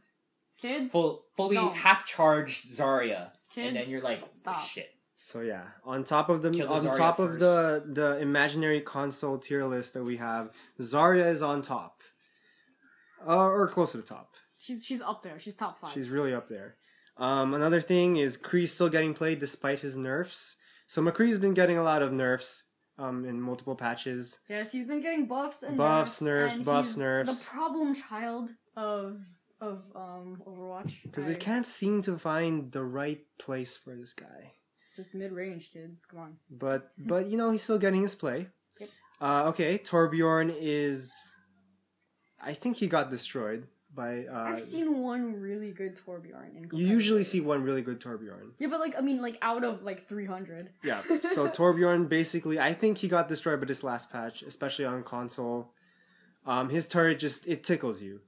[0.62, 1.70] Kids, full fully No.
[1.70, 4.56] half charged Zarya, kids, and then you're like, stop.
[4.60, 4.90] shit.
[5.20, 9.40] So yeah, on top of the Kill on Zarya top of the the imaginary console
[9.40, 12.02] tier list that we have, Zarya is on top,
[13.28, 14.36] uh, or close to the top.
[14.60, 15.40] she's she's up there.
[15.40, 15.92] She's top five.
[15.92, 16.76] She's really up there.
[17.18, 20.56] Um, another thing is Kree's still getting played despite his nerfs.
[20.86, 22.66] So McCree's been getting a lot of nerfs
[23.00, 24.40] um, in multiple patches.
[24.48, 27.40] Yes, he's been getting buffs and Buffs, nerfs, nerfs, and buffs, he's nerfs.
[27.40, 29.18] The problem child of
[29.60, 34.14] of um Overwatch Because I- they can't seem to find the right place for this
[34.14, 34.54] guy.
[34.98, 36.06] Just mid range kids.
[36.06, 36.34] Come on.
[36.50, 38.48] But but you know he's still getting his play.
[38.82, 38.90] Yep.
[39.22, 41.14] Uh, okay, Torbjorn is.
[42.42, 44.26] I think he got destroyed by.
[44.26, 46.56] Uh, I've seen one really good Torbjorn.
[46.58, 48.52] In You usually see one really good Torbjorn.
[48.60, 50.72] Yeah, but like I mean, like out of like three hundred.
[50.84, 51.02] Yeah.
[51.32, 55.72] So Torbjorn basically, I think he got destroyed by this last patch, especially on console.
[56.46, 58.22] Um, his turret just it tickles you.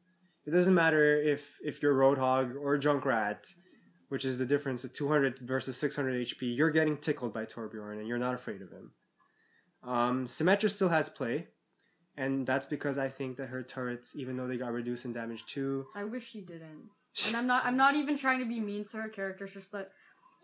[0.46, 3.54] It doesn't matter if if you're Roadhog or Junkrat,
[4.10, 6.56] which is the difference of 200 versus 600 HP.
[6.56, 8.92] You're getting tickled by Torbjorn, and you're not afraid of him.
[9.84, 11.48] Um, Symmetra still has play,
[12.18, 15.46] and that's because I think that her turrets, even though they got reduced in damage
[15.46, 16.90] too, I wish she didn't.
[17.28, 17.66] And I'm not.
[17.66, 19.46] I'm not even trying to be mean to her character.
[19.46, 19.90] It's just that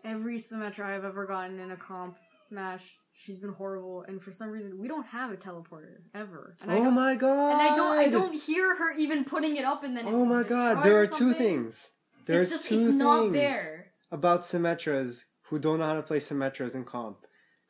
[0.04, 2.16] every Symmetra I've ever gotten in a comp
[2.50, 4.04] match, she's been horrible.
[4.06, 6.56] And for some reason, we don't have a teleporter ever.
[6.62, 7.52] And oh my god!
[7.52, 7.98] And I don't.
[7.98, 9.84] I don't hear her even putting it up.
[9.84, 10.82] And then it's Oh my god!
[10.82, 11.92] There are two things.
[12.26, 13.32] There's it's just two it's not things.
[13.34, 13.86] there.
[14.10, 17.18] about Symmetras who don't know how to play Symmetras in comp,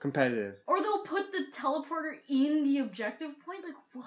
[0.01, 0.55] competitive.
[0.67, 3.63] Or they'll put the teleporter in the objective point.
[3.65, 4.07] Like what?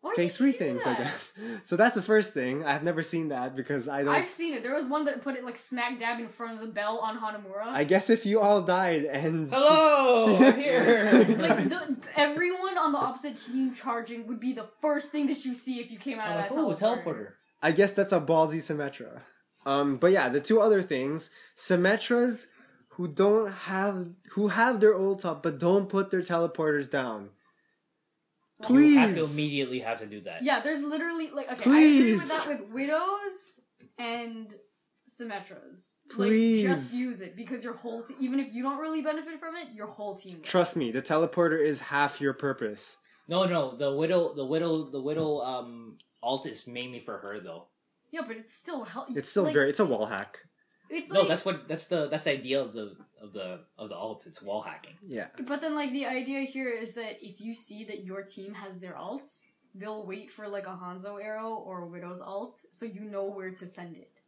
[0.00, 1.32] Why Okay, three do things, I guess.
[1.64, 2.64] So that's the first thing.
[2.64, 4.14] I've never seen that because I don't.
[4.14, 4.62] I've seen it.
[4.62, 7.18] There was one that put it like smack dab in front of the bell on
[7.18, 7.66] Hanamura.
[7.66, 11.04] I guess if you all died and Hello, she- I'm here.
[11.28, 15.52] like the, everyone on the opposite team charging would be the first thing that you
[15.52, 17.04] see if you came out I'm of like, that oh, teleporter.
[17.04, 17.28] teleporter.
[17.60, 19.22] I guess that's a ballsy Symmetra.
[19.68, 22.46] Um, but yeah, the two other things, Symmetras
[22.92, 27.30] who don't have who have their ult up but don't put their teleporters down.
[28.62, 28.94] Please.
[28.94, 30.42] You have to immediately have to do that.
[30.42, 33.60] Yeah, there's literally like okay, I agree with that with widows
[33.98, 34.54] and
[35.08, 35.98] Symmetras.
[36.10, 36.66] Please.
[36.66, 39.54] Like just use it because your whole te- even if you don't really benefit from
[39.54, 40.38] it, your whole team.
[40.38, 40.44] will.
[40.44, 42.96] Trust me, the teleporter is half your purpose.
[43.28, 45.40] No, no, the widow, the widow, the widow.
[45.40, 47.66] Um, alt is mainly for her though.
[48.10, 50.40] Yeah, but it's still hel- It's still like, very it's a wall hack.
[50.90, 53.88] It's No, like, that's what that's the that's the idea of the of the of
[53.90, 54.26] the alt.
[54.26, 54.96] It's wall hacking.
[55.02, 55.26] Yeah.
[55.46, 58.80] But then, like, the idea here is that if you see that your team has
[58.80, 59.42] their alts,
[59.74, 63.50] they'll wait for like a Hanzo arrow or a Widow's alt, so you know where
[63.50, 64.20] to send it.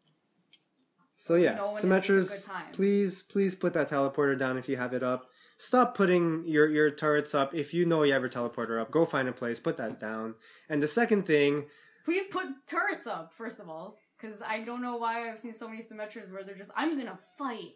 [1.15, 4.69] So yeah, know when it's- it's a Symmetras, please, please put that teleporter down if
[4.69, 5.29] you have it up.
[5.59, 8.91] Stop putting your your turrets up if you know you have your teleporter up.
[8.91, 10.35] Go find a place, put that down.
[10.71, 11.69] And the second thing,
[12.05, 13.97] Please put turrets up, first of all.
[14.21, 17.19] Because I don't know why I've seen so many Symmetras where they're just, I'm gonna
[17.39, 17.73] fight.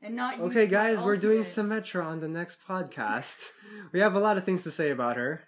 [0.00, 1.42] And not use okay, guys, we're doing.
[1.42, 3.48] Symmetra on the next podcast.
[3.92, 5.42] we have a lot of things to say about her.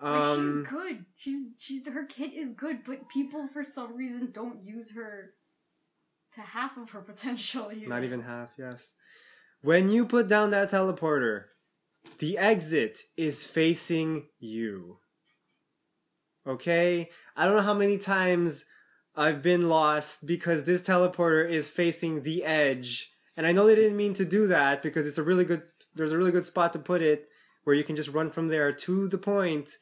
[0.00, 1.04] Like Um, she's good.
[1.16, 5.34] She's she's her kit is good, but people for some reason don't use her
[6.32, 7.70] to half of her potential.
[7.70, 7.88] Either.
[7.88, 8.92] Not even half, yes.
[9.60, 11.44] When you put down that teleporter,
[12.18, 15.00] the exit is facing you.
[16.46, 17.10] Okay?
[17.36, 18.64] I don't know how many times
[19.16, 23.12] I've been lost because this teleporter is facing the edge.
[23.36, 25.62] And I know they didn't mean to do that because it's a really good
[25.94, 27.28] there's a really good spot to put it
[27.64, 29.76] where you can just run from there to the point.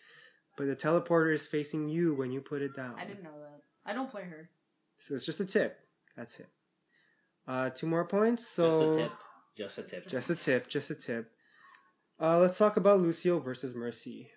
[0.56, 2.94] But the teleporter is facing you when you put it down.
[2.98, 3.62] I didn't know that.
[3.84, 4.50] I don't play her.
[4.96, 5.78] So it's just a tip.
[6.16, 6.48] That's it.
[7.46, 8.46] Uh, two more points.
[8.46, 9.12] So Just a tip.
[9.56, 10.08] Just a tip.
[10.08, 10.68] Just a tip.
[10.68, 11.30] Just a tip.
[12.20, 14.30] Uh, let's talk about Lucio versus Mercy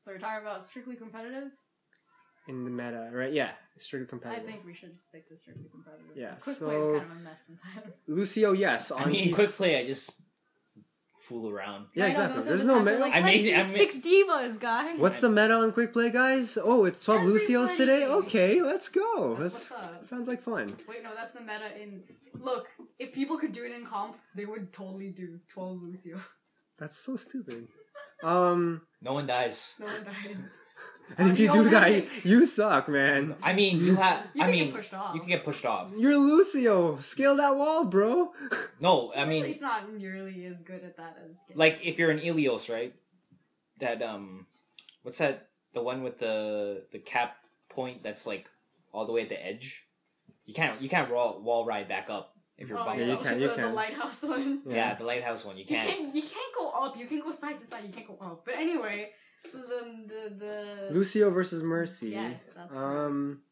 [0.00, 1.50] So we're talking about strictly competitive.
[2.48, 3.32] in the meta, right?
[3.32, 4.44] Yeah, strictly competitive.
[4.48, 6.16] I think we should stick to strictly competitive.
[6.16, 7.94] Yeah, quick play is kind of a mess sometimes.
[8.06, 8.90] Lucio, yes.
[8.90, 9.78] On I mean, these- quick play.
[9.78, 10.22] I just
[11.20, 11.86] fool around.
[11.94, 12.36] Yeah, I know, exactly.
[12.38, 12.98] those There's the no meta.
[12.98, 14.96] Like, I made- do I made- six divas, guy.
[14.96, 16.56] What's the meta on quick play, guys?
[16.62, 18.06] Oh, it's twelve Lucios today.
[18.06, 19.36] Okay, let's go.
[19.38, 20.04] That's That's, what's up.
[20.06, 20.74] sounds like fun.
[20.88, 22.04] Wait, no, that's the meta in.
[22.40, 26.20] Look, if people could do it in comp, they would totally do 12 Lucios.
[26.78, 27.68] That's so stupid.
[28.22, 29.74] Um, No one dies.
[29.78, 30.36] No one dies.
[31.18, 33.34] and if Are you you do die, already- you suck, man.
[33.42, 34.26] I mean, you have.
[34.34, 35.14] You I can get mean, pushed off.
[35.14, 35.90] you can get pushed off.
[35.96, 36.96] You're Lucio.
[36.98, 38.32] Scale that wall, bro.
[38.80, 41.36] No, I mean, he's not nearly as good at that as.
[41.48, 41.56] Git.
[41.56, 42.94] like if you're an Ilios, right?
[43.78, 44.46] That um,
[45.02, 45.48] what's that?
[45.74, 47.36] The one with the the cap
[47.68, 48.48] point that's like
[48.92, 49.84] all the way at the edge.
[50.46, 52.29] You can't you can't wall wall ride back up
[52.60, 53.22] if you're Oh, bumped Yeah, you up.
[53.22, 53.74] can, the, you the can.
[53.74, 54.62] lighthouse one.
[54.66, 54.94] Yeah.
[54.94, 55.88] the lighthouse one you You can't.
[55.88, 56.14] can't.
[56.14, 56.96] You can't go up.
[56.96, 57.84] You can go side to side.
[57.84, 58.44] You can't go up.
[58.44, 59.10] But anyway,
[59.50, 59.80] so the
[60.12, 60.94] the the.
[60.94, 62.10] Lucio versus Mercy.
[62.10, 63.42] Yes, that's Um,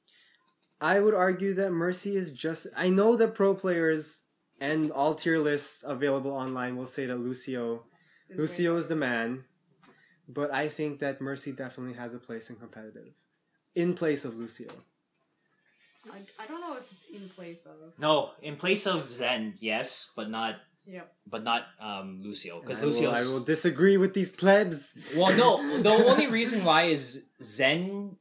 [0.81, 2.67] I would argue that Mercy is just.
[2.77, 4.23] I know that pro players
[4.61, 7.85] and all tier lists available online will say that Lucio,
[8.29, 9.45] Is Lucio way is the man,
[10.29, 13.13] but I think that Mercy definitely has a place in competitive,
[13.75, 14.69] in place of Lucio.
[16.13, 17.77] I, I don't know if it's in place of.
[17.99, 20.57] No, in place of Zen, yes, but not
[20.87, 21.13] Yep.
[21.27, 23.11] but not um Lucio because Lucio.
[23.11, 24.95] I will disagree with these plebs.
[25.15, 25.81] Well, no.
[25.83, 28.17] The only reason why is Zen.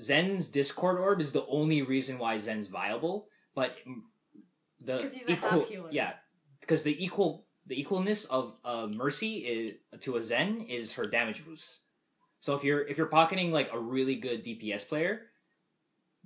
[0.00, 3.28] Zen's Discord orb is the only reason why Zen's viable.
[3.54, 3.76] But
[4.80, 6.12] the he's a equal, yeah,
[6.60, 11.44] because the equal the equalness of uh, Mercy is, to a Zen is her damage
[11.44, 11.80] boost.
[12.38, 15.22] So if you're if you're pocketing like a really good DPS player,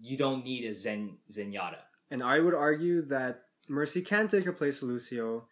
[0.01, 1.79] you don't need a Zen Zenyatta.
[2.11, 5.47] And I would argue that Mercy can take a place of Lucio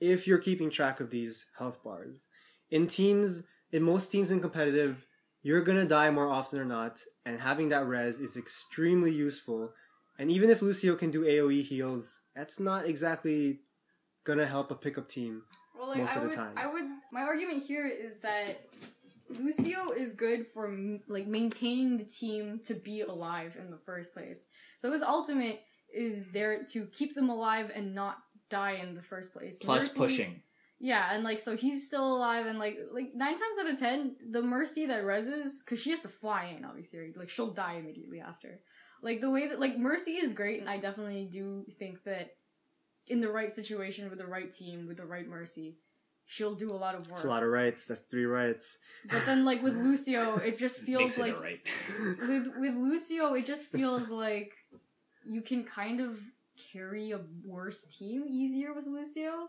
[0.00, 2.28] if you're keeping track of these health bars.
[2.70, 5.06] In teams, in most teams in competitive,
[5.42, 9.72] you're gonna die more often or not, and having that res is extremely useful.
[10.18, 13.60] And even if Lucio can do AoE heals, that's not exactly
[14.24, 15.42] gonna help a pickup team.
[15.78, 16.54] Well, like most I of the would, time.
[16.56, 16.84] I would.
[17.12, 18.66] My argument here is that
[19.28, 20.76] Lucio is good for
[21.08, 24.46] like maintaining the team to be alive in the first place.
[24.78, 25.60] So his ultimate
[25.92, 28.18] is there to keep them alive and not
[28.48, 29.58] die in the first place.
[29.62, 30.42] Plus Mercy's- pushing.
[30.78, 34.16] Yeah, and like so he's still alive, and like like nine times out of ten,
[34.30, 38.20] the Mercy that reses because she has to fly in, obviously, like she'll die immediately
[38.20, 38.60] after.
[39.00, 42.32] Like the way that like Mercy is great, and I definitely do think that
[43.06, 45.78] in the right situation with the right team with the right Mercy,
[46.26, 47.16] she'll do a lot of work.
[47.16, 47.86] It's a lot of rights.
[47.86, 48.78] That's three rights.
[49.08, 51.60] But then like with Lucio, it just feels Makes it like right.
[52.28, 54.52] with with Lucio, it just feels like
[55.24, 56.20] you can kind of
[56.72, 59.48] carry a worse team easier with Lucio.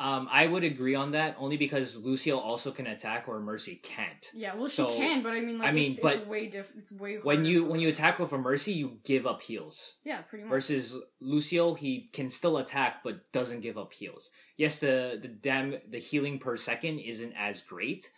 [0.00, 4.30] Um, I would agree on that only because Lucio also can attack where Mercy can't.
[4.32, 6.46] Yeah, well, she So, can, but I mean, like, I mean, it's, but it's way
[6.46, 6.82] different.
[6.82, 9.94] It's way When you when you attack with a Mercy, you give up heals.
[10.04, 10.50] yeah, pretty much.
[10.50, 14.30] Versus Lucio, he can still attack but doesn't give up heals.
[14.56, 18.08] Yes, the the dam the healing per second isn't as great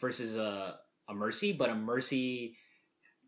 [0.00, 0.76] versus a
[1.08, 2.56] a Mercy, but a Mercy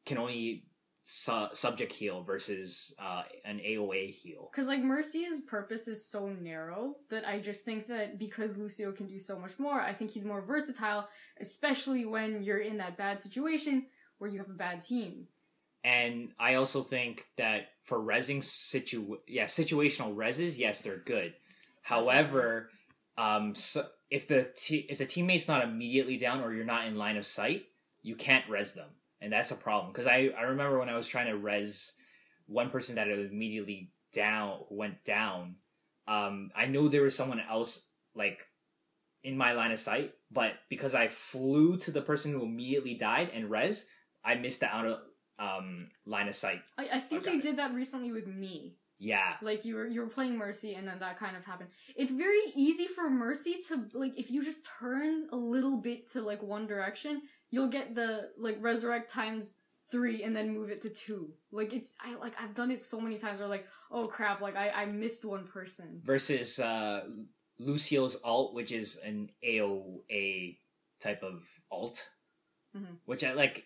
[0.05, 0.67] can only
[1.05, 4.49] su- subject heal versus uh, an AoE heal.
[4.51, 9.07] Because like Mercy's purpose is so narrow that I just think that because Lucio can
[9.07, 11.09] do so much more, I think he's more versatile,
[11.41, 13.87] especially when you're in that bad situation
[14.19, 15.29] where you have a bad team.
[15.85, 21.35] And I also think that for resing situ yeah situational reses, yes, they're good.
[21.83, 22.71] However,
[23.19, 26.97] um, so if the te- if the teammate's not immediately down or you're not in
[26.97, 27.67] line of sight,
[28.03, 28.89] you can't res them,
[29.25, 29.93] and that's a problem.
[29.93, 31.95] Because I I remember when I was trying to res
[32.47, 35.57] one person that immediately down, went down,
[36.07, 38.47] um, I know there was someone else like
[39.23, 43.31] in my line of sight, but because I flew to the person who immediately died
[43.35, 43.89] and res,
[44.23, 44.99] I missed the outer
[45.39, 46.61] um, line of sight.
[46.79, 48.77] I, I think you did that recently with me.
[48.99, 51.71] Yeah, Like you were you were playing Mercy and then that kind of happened.
[51.97, 56.23] It's very easy for Mercy to like if you just turn a little bit to
[56.23, 57.23] like one direction,
[57.55, 59.57] you'll get the like resurrect times
[59.93, 61.33] three and then move it to two.
[61.53, 64.57] Like it's I like I've done it so many times where like, oh crap, like
[64.57, 66.01] I, I missed one person.
[66.03, 67.03] versus uh,
[67.61, 70.59] Lucio's alt, which is an AoE
[71.01, 72.09] type of alt,
[72.77, 72.97] Mhm.
[73.05, 73.65] which I like.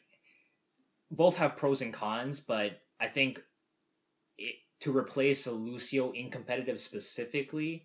[1.11, 3.43] Both have pros and cons, but I think
[4.37, 7.85] it, to replace a Lucio in competitive specifically,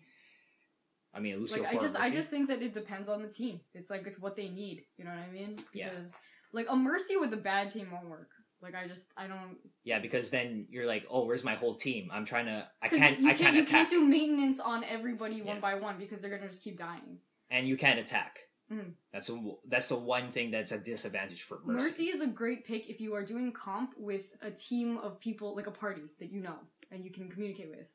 [1.14, 3.60] I mean, Lucio Like I just I just think that it depends on the team.
[3.74, 4.82] It's like it's what they need.
[4.98, 5.58] You know what I mean?
[5.72, 5.90] Yeah.
[5.90, 6.16] Because
[6.52, 8.30] like a Mercy with a bad team won't work.
[8.62, 12.08] Like I just I don't yeah, because then you're like, oh, where's my whole team?
[12.12, 14.82] I'm trying to, I can't, you I can't, can't you attack, can't do maintenance on
[14.84, 15.60] everybody one Yeah.
[15.60, 17.18] by one because they're gonna just keep dying.
[17.50, 18.38] and you can't attack.
[18.72, 18.94] Mhm.
[19.12, 19.38] That's a,
[19.68, 21.84] that's the one thing that's a disadvantage for Mercy.
[21.84, 25.54] Mercy is a great pick if you are doing comp with a team of people,
[25.54, 26.56] like a party that you know
[26.90, 27.86] and you can communicate with.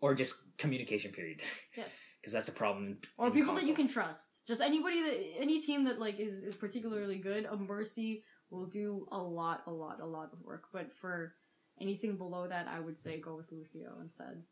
[0.00, 1.40] Or just communication period,
[1.76, 2.14] Yes.
[2.20, 2.98] because that's a problem.
[3.18, 4.46] Or in people that you can trust.
[4.46, 7.44] Just anybody that any team that like is is particularly good.
[7.44, 10.64] A Mercy will do a lot, a lot, a lot of work.
[10.72, 11.34] But for
[11.80, 14.42] anything below that, I would say go with Lucio instead.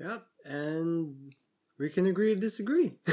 [0.00, 1.34] Yep, and
[1.78, 2.98] we can agree to disagree.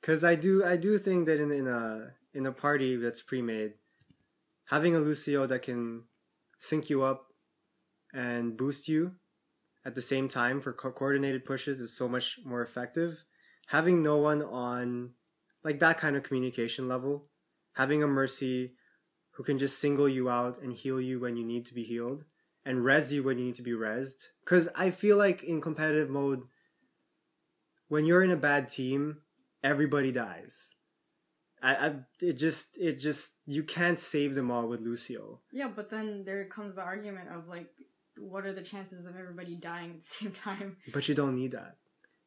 [0.00, 3.72] Because I do, I do think that in in a in a party that's pre-made,
[4.66, 6.02] having a Lucio that can
[6.58, 7.28] sync you up
[8.12, 9.12] and boost you
[9.84, 13.24] at the same time for co- coordinated pushes is so much more effective.
[13.68, 15.10] Having no one on
[15.62, 17.28] like that kind of communication level,
[17.74, 18.74] having a Mercy
[19.32, 22.24] who can just single you out and heal you when you need to be healed
[22.64, 24.28] and res you when you need to be resed.
[24.44, 26.42] Because I feel like in competitive mode,
[27.88, 29.18] when you're in a bad team,
[29.62, 30.74] everybody dies.
[31.62, 35.40] I, I it just it just you can't save them all with Lucio.
[35.52, 37.70] Yeah, but then there comes the argument of like,
[38.18, 40.76] what are the chances of everybody dying at the same time?
[40.92, 41.76] But you don't need that.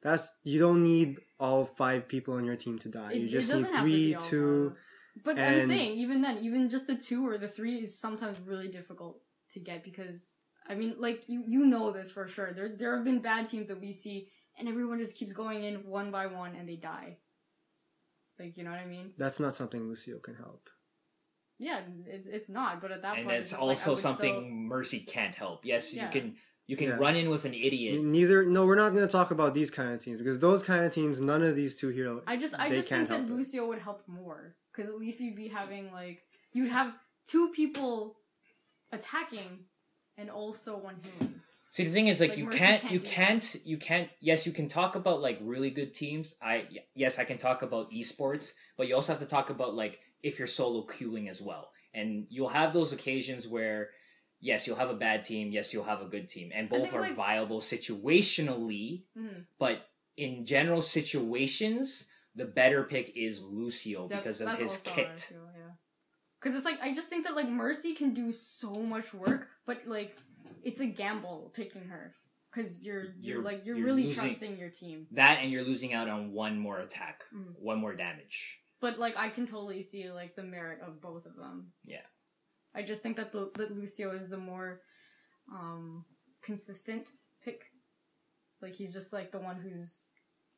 [0.02, 3.14] That's you don't need all five people on your team to die.
[3.14, 4.76] It- you just need three, two.
[5.24, 8.68] But I'm saying, even then, even just the two or the three is sometimes really
[8.68, 9.20] difficult
[9.52, 10.38] to get because
[10.70, 12.54] I mean, like you you know this for sure.
[12.54, 14.30] There there have been bad teams that we see,
[14.60, 17.18] and everyone just keeps going in one by one, and they die.
[18.40, 19.14] Like you know what I mean?
[19.18, 20.70] That's not something Lucio can help.
[21.60, 22.82] Yeah, it's it's not.
[22.82, 25.66] But at that and point, it's just also would something still- Mercy can't help.
[25.66, 26.06] Yes, Yeah.
[26.06, 26.36] you can
[26.68, 26.96] you can Yeah.
[26.96, 28.02] run in with an idiot.
[28.04, 28.46] Neither.
[28.46, 30.94] No, we're not going to talk about these kind of teams because those kind of
[30.94, 32.20] teams, none of these two here.
[32.28, 33.34] I just I just think can't that help it.
[33.34, 36.94] Lucio would help more because at least you'd be having like you'd have
[37.26, 38.18] two people
[38.92, 39.66] attacking
[40.18, 41.42] and also one healing.
[41.70, 44.10] See, the thing is, like, Like, you Mercy can't, can't you can't, you can't.
[44.20, 46.36] Yes, you can talk about like really good teams.
[46.42, 50.00] I yes, I can talk about esports, but you also have to talk about like
[50.24, 53.92] if you're solo queuing as well, and you'll have those occasions where.
[54.40, 55.52] Yes, you'll have a bad team.
[55.52, 59.06] Yes, you'll have a good team, and both think, are like- viable situationally.
[59.18, 59.46] Mhm.
[59.58, 65.06] But in general situations, the better pick is Lucio because of his also how I
[65.06, 65.20] kit.
[65.20, 65.72] feel, yeah.
[66.40, 69.88] Because it's like I just think that like Mercy can do so much work, but
[69.88, 70.16] like
[70.64, 72.14] it's a gamble picking her
[72.52, 75.08] because you're, you're You're- like you're, you're really losing- trusting your team.
[75.12, 77.58] That and you're losing out on one more attack, Mhm.
[77.60, 78.60] one more damage.
[78.80, 81.72] But like I can totally see like the merit of both of them.
[81.86, 82.06] Yeah.
[82.76, 84.82] I just think that the that Lucio is the more
[85.52, 86.06] um
[86.44, 87.12] consistent
[87.44, 87.72] pick.
[88.62, 90.10] Like he's just like the one who's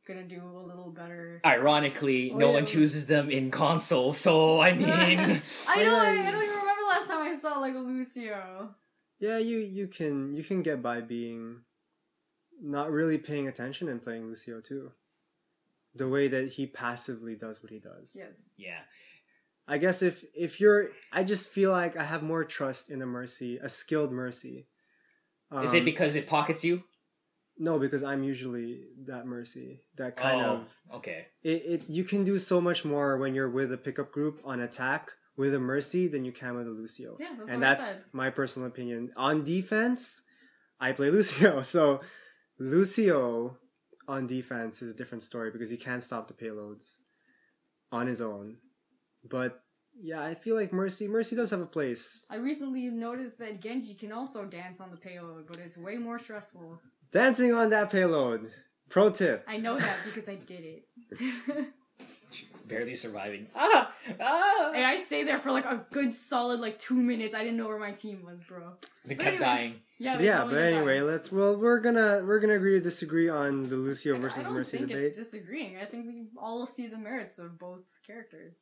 [0.08, 1.40] gonna do a little better.
[1.46, 2.54] Ironically, Oh, no yeah.
[2.56, 5.42] one chooses them in console, so I mean, I know.
[5.68, 8.76] I, I don't even remember last time I saw like a Lucio.
[9.20, 11.62] Yeah, you you can you can get by being
[12.62, 14.92] not really paying attention and playing Lucio too.
[16.00, 18.14] The way that he passively does what he does.
[18.16, 18.34] Yes.
[18.58, 18.80] yeah.
[19.68, 23.06] I guess if if you're, I just feel like I have more trust in a
[23.06, 24.68] mercy, a skilled mercy.
[25.64, 26.84] Is Um, it because it pockets you?
[27.62, 27.78] no?
[27.78, 28.70] Because I'm usually
[29.06, 30.68] that mercy, that kind oh, of.
[30.98, 31.28] okay.
[31.44, 34.60] It, it you can do so much more when you're with a pickup group on
[34.62, 37.18] attack with a mercy than you can with a Lucio.
[37.20, 38.04] Yeah, that's and what I that's said.
[38.14, 39.12] my personal opinion.
[39.18, 40.24] On defense,
[40.80, 41.62] I play Lucio.
[41.76, 42.00] So
[42.58, 43.58] Lucio
[44.10, 46.98] on defense is a different story because he can't stop the payloads
[47.92, 48.58] on his own.
[49.30, 49.62] But
[50.02, 52.26] yeah, I feel like Mercy Mercy does have a place.
[52.30, 56.20] I recently noticed that Genji can also dance on the payload, but it's way more
[56.20, 56.80] stressful.
[57.12, 58.52] Dancing on that payload.
[58.90, 59.46] Pro tip.
[59.48, 61.68] I know that because I did it.
[62.68, 63.48] barely surviving.
[63.56, 63.92] Ah,
[64.22, 64.72] ah.
[64.74, 67.36] And I stayed there for like a good solid like two minutes.
[67.36, 68.68] I didn't know where my team was, bro.
[69.06, 69.46] They But kept anyway.
[69.46, 69.76] dying.
[70.02, 71.30] Yeah, yeah, but anyway, let's.
[71.32, 74.54] Well, we're gonna we're gonna agree to disagree on the Lucio I- versus I don't
[74.54, 75.04] Mercy think debate.
[75.08, 75.78] it's disagreeing.
[75.78, 78.58] I think we all see the merits of both characters.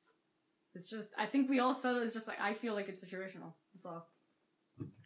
[0.74, 3.54] It's just I think we all said it's just like I feel like it's situational.
[3.74, 4.08] That's all.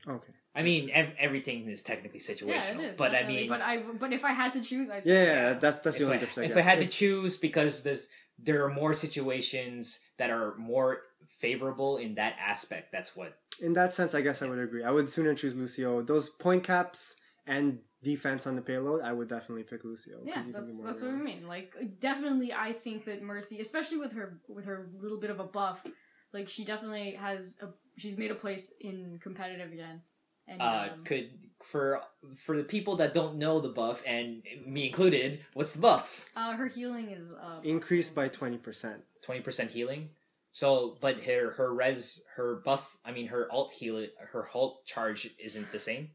[0.07, 0.33] Okay.
[0.55, 2.47] I mean, ev- everything is technically situational.
[2.47, 2.97] Yeah, it is.
[2.97, 5.53] but I mean, but I but if I had to choose, I'd say Yeah, yeah,
[5.53, 6.49] that's that's the if, only I, difference.
[6.49, 6.65] I if.
[6.65, 8.07] I had to choose, because there's
[8.39, 10.99] there are more situations that are more
[11.41, 12.91] favorable in that aspect.
[12.91, 13.37] That's what.
[13.61, 14.83] in that sense, I guess I would agree.
[14.83, 16.01] I would sooner choose Lucio.
[16.01, 17.15] Those point caps
[17.45, 20.17] and defense on the payload, I would definitely pick Lucio.
[20.23, 21.47] Yeah, you that's do that's what I mean.
[21.47, 25.43] Like definitely, I think that Mercy, especially with her with her little bit of a
[25.43, 25.85] buff,
[26.33, 27.67] like she definitely has a
[27.97, 30.01] she's made a place in competitive again.
[30.47, 31.29] And Uh, um, could
[31.63, 32.01] for
[32.35, 36.25] for the people that don't know the buff and me included, what's the buff?
[36.35, 39.01] uh, her healing is uh, Increased by twenty percent.
[39.21, 40.09] Twenty percent healing.
[40.53, 42.97] So, but her her res her buff.
[43.05, 46.09] I mean, her alt heal her halt charge isn't the same.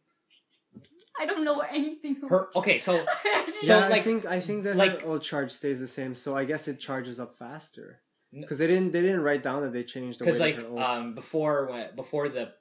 [1.18, 2.16] I don't know anything.
[2.28, 2.92] Her okay, so
[3.24, 5.88] I So, yeah, like- I think I think that like- her old charge stays the
[5.88, 8.02] same, so I guess it charges up faster.
[8.38, 10.56] Because they didn't they didn't write down that they changed the way because that like
[10.62, 12.52] her ult- um before when before the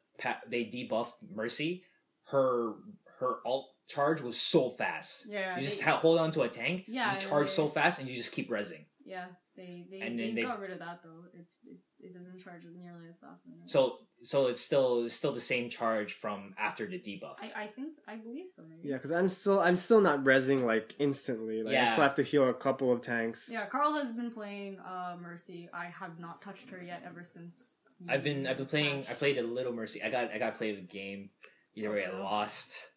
[0.48, 1.84] they debuffed Mercy,
[2.28, 2.76] her
[3.20, 5.26] her alt charge was so fast.
[5.28, 6.86] yeah, You just they- hold on to a tank.
[6.88, 8.86] Yeah, you charge they- so fast, and you just keep resing.
[9.04, 11.24] yeah, they they, And they, then they- got rid of that though.
[11.40, 13.68] It's it, it doesn't charge nearly as fast anymore.
[13.68, 17.36] So so it's still it's still the same charge from after the debuff.
[17.42, 18.64] I, I think I believe so.
[18.68, 18.90] Maybe.
[18.90, 21.64] yeah, because I'm still I'm still not resing like instantly.
[21.64, 23.50] Like I still have to heal a couple of tanks.
[23.52, 25.70] Yeah, Carl has been playing uh Mercy.
[25.74, 27.80] I have not touched her yet ever since.
[28.10, 29.04] I've been I've been playing.
[29.04, 29.12] patch.
[29.12, 30.04] I played a little Mercy.
[30.04, 31.30] I got I got to play the game.
[31.76, 32.90] Either way, I lost.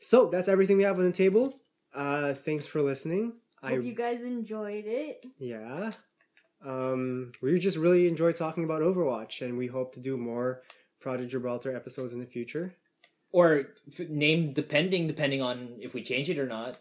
[0.00, 1.60] So that's everything we have on the table.
[1.94, 3.34] Uh, thanks for listening.
[3.62, 5.24] I Hope you guys enjoyed it.
[5.38, 5.92] yeah.
[6.64, 10.62] Um, we just really enjoy talking about Overwatch, and we hope to do more
[11.00, 12.74] Project Gibraltar episodes in the future.
[13.32, 13.64] Or
[13.98, 16.78] f- name depending depending on if we change it or not.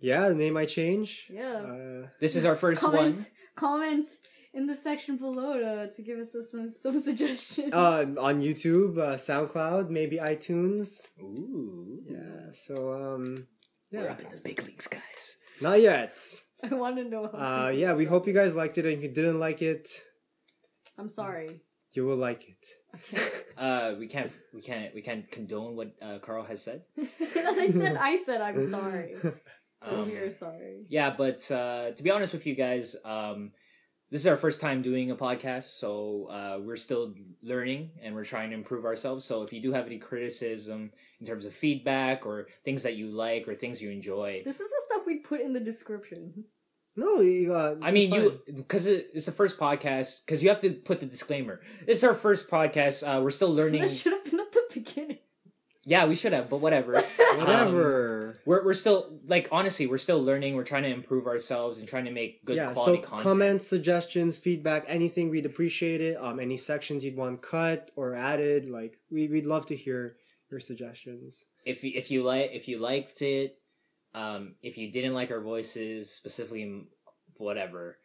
[0.00, 1.26] Yeah, the name might change.
[1.30, 1.52] Yeah.
[1.58, 3.26] Uh, This is our first comments, one.
[3.56, 4.18] comments
[4.52, 7.72] in the section below to, to give us some some suggestions.
[7.72, 11.06] uh, on YouTube, uh, SoundCloud, maybe iTunes.
[11.20, 12.02] Ooh.
[12.08, 12.50] Yeah.
[12.52, 13.46] So um,
[13.92, 15.36] We're yeah, up in the big leagues, guys.
[15.64, 16.16] Not yet.
[16.70, 17.24] I want to know.
[17.24, 18.86] Uh, yeah, we hope you guys liked it.
[18.86, 19.88] And if you didn't like it,
[20.98, 21.60] I'm sorry.
[21.92, 22.64] you will like it.
[22.94, 23.22] Okay.
[23.58, 26.82] Uh, we can't we can't we can't condone what uh, Carl has said.
[26.98, 29.14] I said I said I'm sorry.
[29.24, 29.34] Um,
[29.82, 30.86] oh, you're sorry.
[30.88, 33.52] yeah, but uh, to be honest with you guys, um,
[34.14, 37.12] this is our first time doing a podcast, so uh, we're still
[37.42, 39.24] learning and we're trying to improve ourselves.
[39.24, 43.08] So if you do have any criticism in terms of feedback or things that you
[43.08, 46.44] like or things you enjoy, This is the stuff we put in the description.
[46.94, 50.24] No, you, uh, I mean, you because it's the first podcast.
[50.24, 51.60] Because you have to put the disclaimer.
[51.84, 53.02] This is our first podcast.
[53.02, 53.82] Uh, we're still learning.
[53.82, 55.18] That should have been at the beginning.
[55.84, 56.94] Yeah, we should have, but whatever.
[57.36, 58.38] whatever.
[58.46, 60.54] We're we're still like honestly, we're still learning.
[60.56, 62.72] We're trying to improve ourselves and trying to make good yeah.
[62.72, 63.22] quality So content.
[63.22, 66.16] comments, suggestions, feedback, anything we'd appreciate it.
[66.20, 70.16] Um, any sections you'd want cut or added, like we we'd love to hear
[70.50, 71.44] your suggestions.
[71.64, 73.56] If you, if you like if you liked it,
[74.14, 76.86] um, if you didn't like our voices specifically,
[77.38, 77.98] whatever.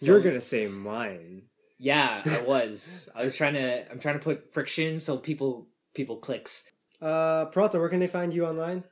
[0.00, 1.42] You're Don't- gonna say mine.
[1.78, 3.08] Yeah, I was.
[3.14, 3.90] I was trying to.
[3.90, 6.64] I'm trying to put friction so people people clicks.
[7.02, 8.84] Uh, Prata, where can they find you online?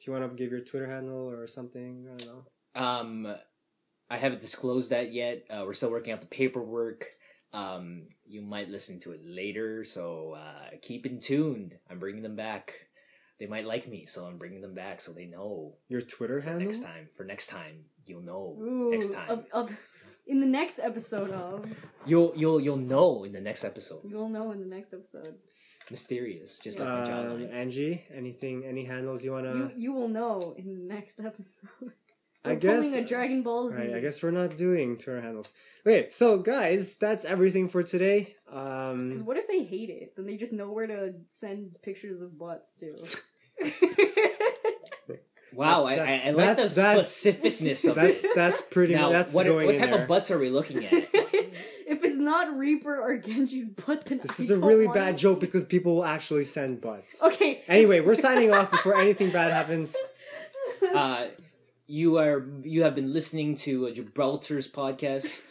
[0.00, 2.80] If you want to give your Twitter handle or something, I don't know.
[2.80, 3.36] Um,
[4.10, 5.44] I haven't disclosed that yet.
[5.50, 7.06] Uh, we're still working out the paperwork.
[7.52, 11.78] Um, you might listen to it later, so uh, keep in tuned.
[11.90, 12.74] I'm bringing them back.
[13.40, 16.66] They might like me, so I'm bringing them back so they know Your Twitter handle.
[16.68, 17.08] next time.
[17.16, 18.56] For next time, you'll know.
[18.60, 19.76] Ooh, next time, of- of-
[20.26, 21.64] in the next episode of,
[22.04, 24.02] you'll you'll you'll know in the next episode.
[24.04, 25.34] you'll know in the next episode.
[25.90, 27.08] Mysterious, just like my Um,
[27.38, 27.52] jawline.
[27.52, 29.54] Angie, anything, any handles you wanna?
[29.54, 31.92] you you will know in the next episode.
[32.44, 32.92] I We're guess.
[32.94, 33.76] a Dragon Ball Z.
[33.76, 35.52] Right, I guess we're not doing Twitter handles.
[35.86, 38.36] Okay, so guys, that's everything for today.
[38.46, 40.14] Because Um, what if they hate it?
[40.16, 42.94] Then they just know where to send pictures of butts to.
[45.52, 48.30] wow, I, that- I, I like the that's- that's- specificness of that's it.
[48.34, 48.94] that's pretty.
[48.94, 50.02] Now, much that's what going what in type there.
[50.02, 50.92] of butts are we looking at?
[52.18, 55.18] if it's not Reaper or Genji's butt, then This I is a really bad it.
[55.18, 57.22] joke because people will actually send butts.
[57.22, 57.62] Okay.
[57.68, 59.96] Anyway, we're signing off before anything bad happens.
[60.94, 61.26] uh,
[61.86, 65.42] you are you have been listening to a Gibraltar's podcast,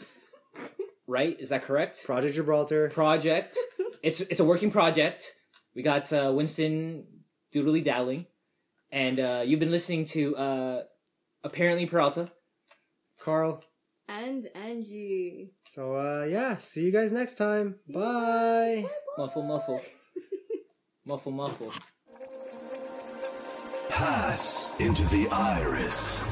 [1.07, 1.35] right?
[1.39, 2.03] Is that correct?
[2.05, 2.89] Project Gibraltar.
[2.89, 3.57] Project.
[4.03, 5.33] It's it's a working project.
[5.75, 7.05] We got uh, Winston
[7.53, 8.25] doodly daddling,
[8.91, 10.83] and uh, you've been listening to uh,
[11.43, 12.31] apparently Peralta.
[13.19, 13.63] Carl.
[14.09, 15.51] And Angie.
[15.65, 17.75] So uh yeah, see you guys next time.
[17.89, 18.85] Bye.
[19.17, 19.81] Muffle, muffle.
[21.05, 21.73] muffle, muffle.
[23.89, 26.23] Pass into the iris.